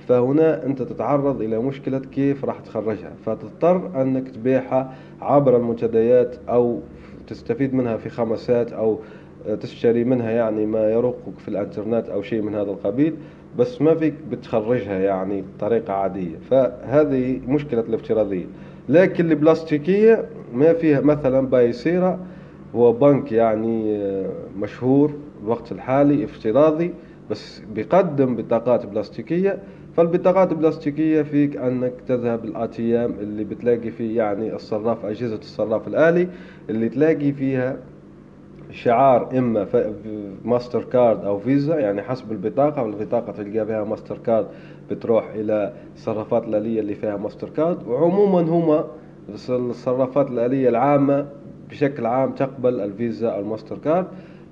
فهنا 0.08 0.66
أنت 0.66 0.82
تتعرض 0.82 1.42
إلى 1.42 1.60
مشكلة 1.60 2.00
كيف 2.00 2.46
راح 2.46 2.60
تخرجها. 2.60 3.12
فتضطر 3.26 4.02
أنك 4.02 4.30
تبيعها 4.30 4.94
عبر 5.22 5.58
المنتديات 5.58 6.36
أو 6.50 6.80
تستفيد 7.28 7.74
منها 7.74 7.98
في 7.98 8.10
خمسات 8.10 8.74
أو 8.74 9.00
تشتري 9.62 10.04
منها 10.04 10.32
يعني 10.32 10.66
ما 10.66 10.92
يروقك 10.92 11.40
في 11.40 11.48
الإنترنت 11.48 12.10
أو 12.10 12.22
شيء 12.22 12.42
من 12.42 12.56
هذا 12.56 12.72
القبيل 12.72 13.16
بس 13.58 13.82
ما 13.82 13.96
فيك 13.96 14.14
بتخرجها 14.32 15.00
يعني 15.00 15.44
بطريقة 15.58 15.94
عادية. 15.94 16.38
فهذه 16.50 17.42
مشكلة 17.48 17.80
الافتراضية. 17.82 18.46
لكن 18.90 19.32
البلاستيكية 19.32 20.26
ما 20.54 20.74
فيها 20.74 21.02
مثلا 21.02 21.48
بايسيرا 21.48 22.20
هو 22.76 22.94
بنك 22.94 23.32
يعني 23.32 23.98
آه، 23.98 24.30
مشهور 24.58 25.14
الوقت 25.44 25.72
الحالي 25.72 26.24
افتراضي 26.24 26.94
بس 27.30 27.62
بيقدم 27.76 28.36
بطاقات 28.36 28.86
بلاستيكية. 28.86 29.60
فالبطاقات 29.98 30.52
البلاستيكية 30.52 31.22
فيك 31.22 31.58
أنك 31.58 31.94
تذهب 32.08 32.46
الآتيام 32.46 33.12
اللي 33.20 33.44
بتلاقي 33.44 33.92
فيه 33.92 34.18
يعني 34.18 34.56
الصراف 34.56 35.06
أجهزة 35.06 35.36
الصراف 35.36 35.88
الآلي 35.88 36.28
اللي 36.70 36.90
تلاقي 36.90 37.32
فيها 37.32 37.78
شعار 38.72 39.38
إما 39.38 39.68
ماستر 40.46 40.84
كارد 40.84 41.26
أو 41.26 41.40
فيزا 41.40 41.80
يعني 41.80 42.02
حسب 42.02 42.32
البطاقة 42.32 42.84
والبطاقة 42.84 43.32
تلقى 43.32 43.66
بها 43.66 43.84
ماستر 43.84 44.18
كارد 44.18 44.48
بتروح 44.92 45.30
إلى 45.36 45.74
الصرافات 45.96 46.44
الآلية 46.48 46.80
اللي 46.80 46.96
فيها 46.96 47.18
ماستر 47.18 47.50
كارد. 47.50 47.88
وعموما 47.88 48.42
هما 48.42 48.86
الصرافات 49.50 50.28
الآلية 50.30 50.70
العامة 50.70 51.26
بشكل 51.70 52.06
عام 52.06 52.32
تقبل 52.32 52.80
الفيزا 52.80 53.30
أو 53.30 53.40
الماستر 53.40 53.78
كارد. 53.78 54.08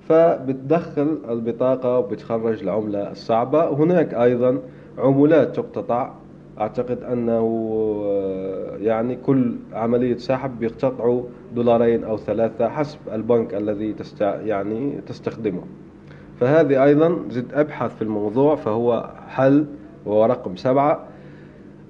فبتدخل 0.09 1.17
البطاقة 1.29 1.99
وبتخرج 1.99 2.61
العملة 2.61 3.11
الصعبة. 3.11 3.69
هناك 3.69 4.13
أيضا 4.13 4.59
عمولات 4.97 5.55
تقتطع. 5.55 6.11
أعتقد 6.59 7.03
أنه 7.03 7.41
آه، 8.05 8.77
يعني 8.77 9.15
كل 9.15 9.55
عملية 9.73 10.17
سحب 10.17 10.59
بيقتطعوا 10.59 11.23
دولارين 11.55 12.03
أو 12.03 12.17
ثلاثة 12.17 12.69
حسب 12.69 12.99
البنك 13.11 13.53
الذي 13.53 13.93
تستع 13.93 14.41
يعني 14.41 15.01
تستخدمه. 15.07 15.61
فهذه 16.39 16.83
أيضا 16.83 17.19
زد 17.29 17.53
أبحث 17.53 17.95
في 17.95 18.01
الموضوع 18.01 18.55
فهو 18.55 19.09
حل 19.27 19.65
وهو 20.05 20.25
رقم 20.25 20.55
سبعة. 20.55 21.07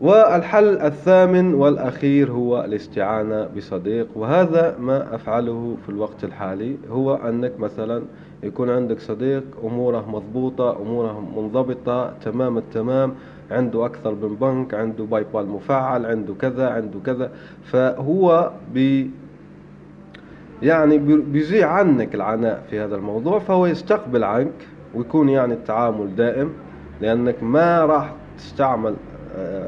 والحل 0.01 0.77
الثامن 0.77 1.53
والأخير 1.53 2.31
هو 2.31 2.63
الاستعانة 2.63 3.47
بصديق 3.57 4.07
وهذا 4.15 4.77
ما 4.79 5.15
أفعله 5.15 5.77
في 5.83 5.89
الوقت 5.89 6.23
الحالي 6.23 6.77
هو 6.89 7.15
أنك 7.15 7.59
مثلا 7.59 8.03
يكون 8.43 8.69
عندك 8.69 8.99
صديق 8.99 9.43
أموره 9.63 10.09
مضبوطة 10.09 10.81
أموره 10.81 11.19
منضبطة 11.35 12.13
تمام 12.25 12.57
التمام 12.57 13.13
عنده 13.51 13.85
أكثر 13.85 14.11
من 14.15 14.35
بنك 14.35 14.73
عنده 14.73 15.03
باي 15.03 15.25
بال 15.33 15.47
مفعل 15.47 16.05
عنده 16.05 16.33
كذا 16.33 16.69
عنده 16.69 16.99
كذا 17.05 17.31
فهو 17.63 18.51
بي 18.73 19.11
يعني 20.63 20.97
بيزيع 21.17 21.69
عنك 21.69 22.15
العناء 22.15 22.63
في 22.69 22.79
هذا 22.79 22.95
الموضوع 22.95 23.39
فهو 23.39 23.65
يستقبل 23.65 24.23
عنك 24.23 24.67
ويكون 24.95 25.29
يعني 25.29 25.53
التعامل 25.53 26.15
دائم 26.15 26.49
لأنك 27.01 27.43
ما 27.43 27.85
راح 27.85 28.13
تستعمل 28.37 28.95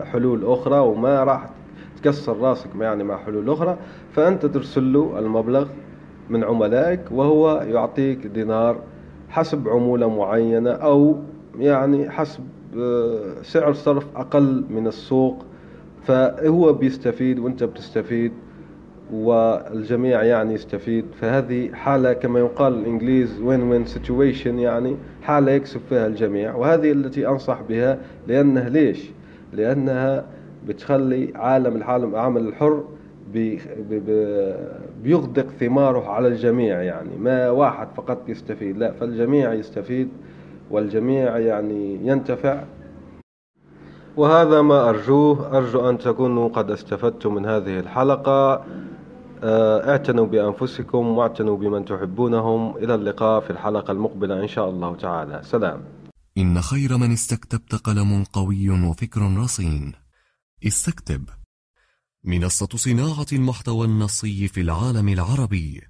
حلول 0.04 0.45
أخرى 0.45 0.80
وما 0.80 1.23
راح 1.23 1.49
تكسر 2.02 2.38
راسك 2.38 2.69
يعني 2.80 3.04
مع 3.04 3.17
حلول 3.17 3.49
أخرى 3.49 3.78
فأنت 4.12 4.45
ترسل 4.45 4.93
له 4.93 5.19
المبلغ 5.19 5.67
من 6.30 6.43
عملائك 6.43 7.02
وهو 7.12 7.65
يعطيك 7.67 8.28
دينار 8.28 8.78
حسب 9.30 9.69
عمولة 9.69 10.10
معينة 10.10 10.71
أو 10.71 11.17
يعني 11.60 12.10
حسب 12.10 12.43
آه، 12.78 13.41
سعر 13.41 13.73
صرف 13.73 14.06
أقل 14.15 14.65
من 14.69 14.88
السوق. 14.88 15.45
فهو 16.04 16.73
بيستفيد 16.73 17.39
وأنت 17.39 17.63
بتستفيد 17.63 18.32
والجميع 19.13 20.23
يعني 20.23 20.54
يستفيد. 20.54 21.06
فهذه 21.21 21.73
حالة 21.73 22.13
كما 22.13 22.39
يقال 22.39 22.73
الإنجليز 22.73 23.41
win 23.41 23.63
win 23.63 23.86
situation 23.86 24.60
يعني 24.60 24.95
حالة 25.21 25.52
يكسب 25.52 25.80
فيها 25.89 26.08
الجميع. 26.08 26.56
وهذه 26.56 26.91
التي 26.91 27.28
أنصح 27.28 27.62
بها 27.69 27.99
لأنه 28.28 28.67
ليش؟ 28.67 29.12
لأنها 29.56 30.26
بتخلي 30.68 31.34
عالم 31.36 31.76
العالم 31.76 32.10
العمل 32.10 32.48
الحر 32.48 32.84
بي 33.34 33.62
بي 33.89 34.02
بيغدق 35.04 35.46
ثماره 35.60 36.10
على 36.10 36.28
الجميع 36.28 36.82
يعني. 36.82 37.18
ما 37.18 37.50
واحد 37.50 37.88
فقط 37.96 38.30
يستفيد 38.30 38.78
لا 38.78 38.92
فالجميع 38.92 39.54
يستفيد 39.54 40.10
والجميع 40.72 41.38
يعني 41.38 42.08
ينتفع. 42.08 42.63
وهذا 44.18 44.62
ما 44.62 44.89
أرجوه. 44.89 45.58
أرجو 45.58 45.89
أن 45.89 45.98
تكونوا 45.98 46.50
قد 46.50 46.72
استفدتم 46.72 47.36
من 47.36 47.46
هذه 47.46 47.80
الحلقة. 47.80 48.63
آه، 49.44 49.89
اعتنوا 49.89 50.26
بأنفسكم 50.26 51.18
واعتنوا 51.18 51.58
بمن 51.58 51.86
تحبونهم. 51.86 52.78
إلى 52.78 52.96
اللقاء 52.96 53.39
في 53.39 53.50
الحلقة 53.50 53.92
المقبلة 53.92 54.42
إن 54.42 54.48
شاء 54.48 54.70
الله 54.70 54.96
تعالى. 54.96 55.39
سلام. 55.44 55.80
إن 56.38 56.62
خير 56.62 56.98
من 56.98 57.13
استكتبت 57.13 57.76
قلم 57.76 58.24
قوي 58.24 58.69
وفكر 58.69 59.38
رصين. 59.38 59.91
استكتب. 60.67 61.30
منصة 62.24 62.67
صناعة 62.76 63.26
المحتوى 63.34 63.88
النصي 63.88 64.48
في 64.48 64.62
العالم 64.62 65.10
العربي. 65.10 65.82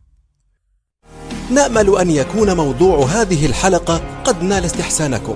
نأمل 1.51 1.97
أن 1.97 2.09
يكون 2.09 2.57
موضوع 2.57 3.05
هذه 3.05 3.45
الحلقة 3.45 4.21
قد 4.23 4.43
نال 4.43 4.65
استحسانكم. 4.65 5.35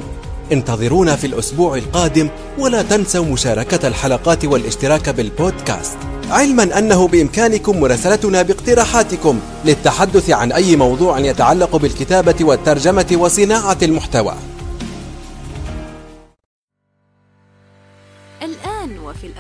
انتظرونا 0.51 1.15
في 1.15 1.27
الأسبوع 1.27 1.77
القادم 1.77 2.29
ولا 2.57 2.81
تنسوا 2.81 3.25
مشاركة 3.25 3.87
الحلقات 3.87 4.45
والاشتراك 4.45 5.09
بالبودكاست. 5.09 5.97
علما 6.29 6.79
أنه 6.79 7.07
بإمكانكم 7.07 7.79
مراسلتنا 7.79 8.41
باقتراحاتكم 8.41 9.39
للتحدث 9.65 10.29
عن 10.29 10.51
أي 10.51 10.75
موضوع 10.75 11.19
يتعلق 11.19 11.75
بالكتابة 11.75 12.45
والترجمة 12.45 13.07
وصناعة 13.13 13.77
المحتوى. 13.81 14.35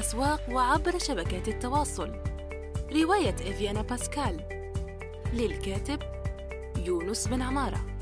الأسواق 0.07 0.41
وعبر 0.51 0.97
شبكات 0.97 1.47
التواصل. 1.47 2.11
رواية 2.95 3.35
إفيانا 3.35 3.81
باسكال. 3.81 4.39
للكاتب 5.33 5.99
يونس 6.85 7.27
بن 7.27 7.41
عمارة. 7.41 7.96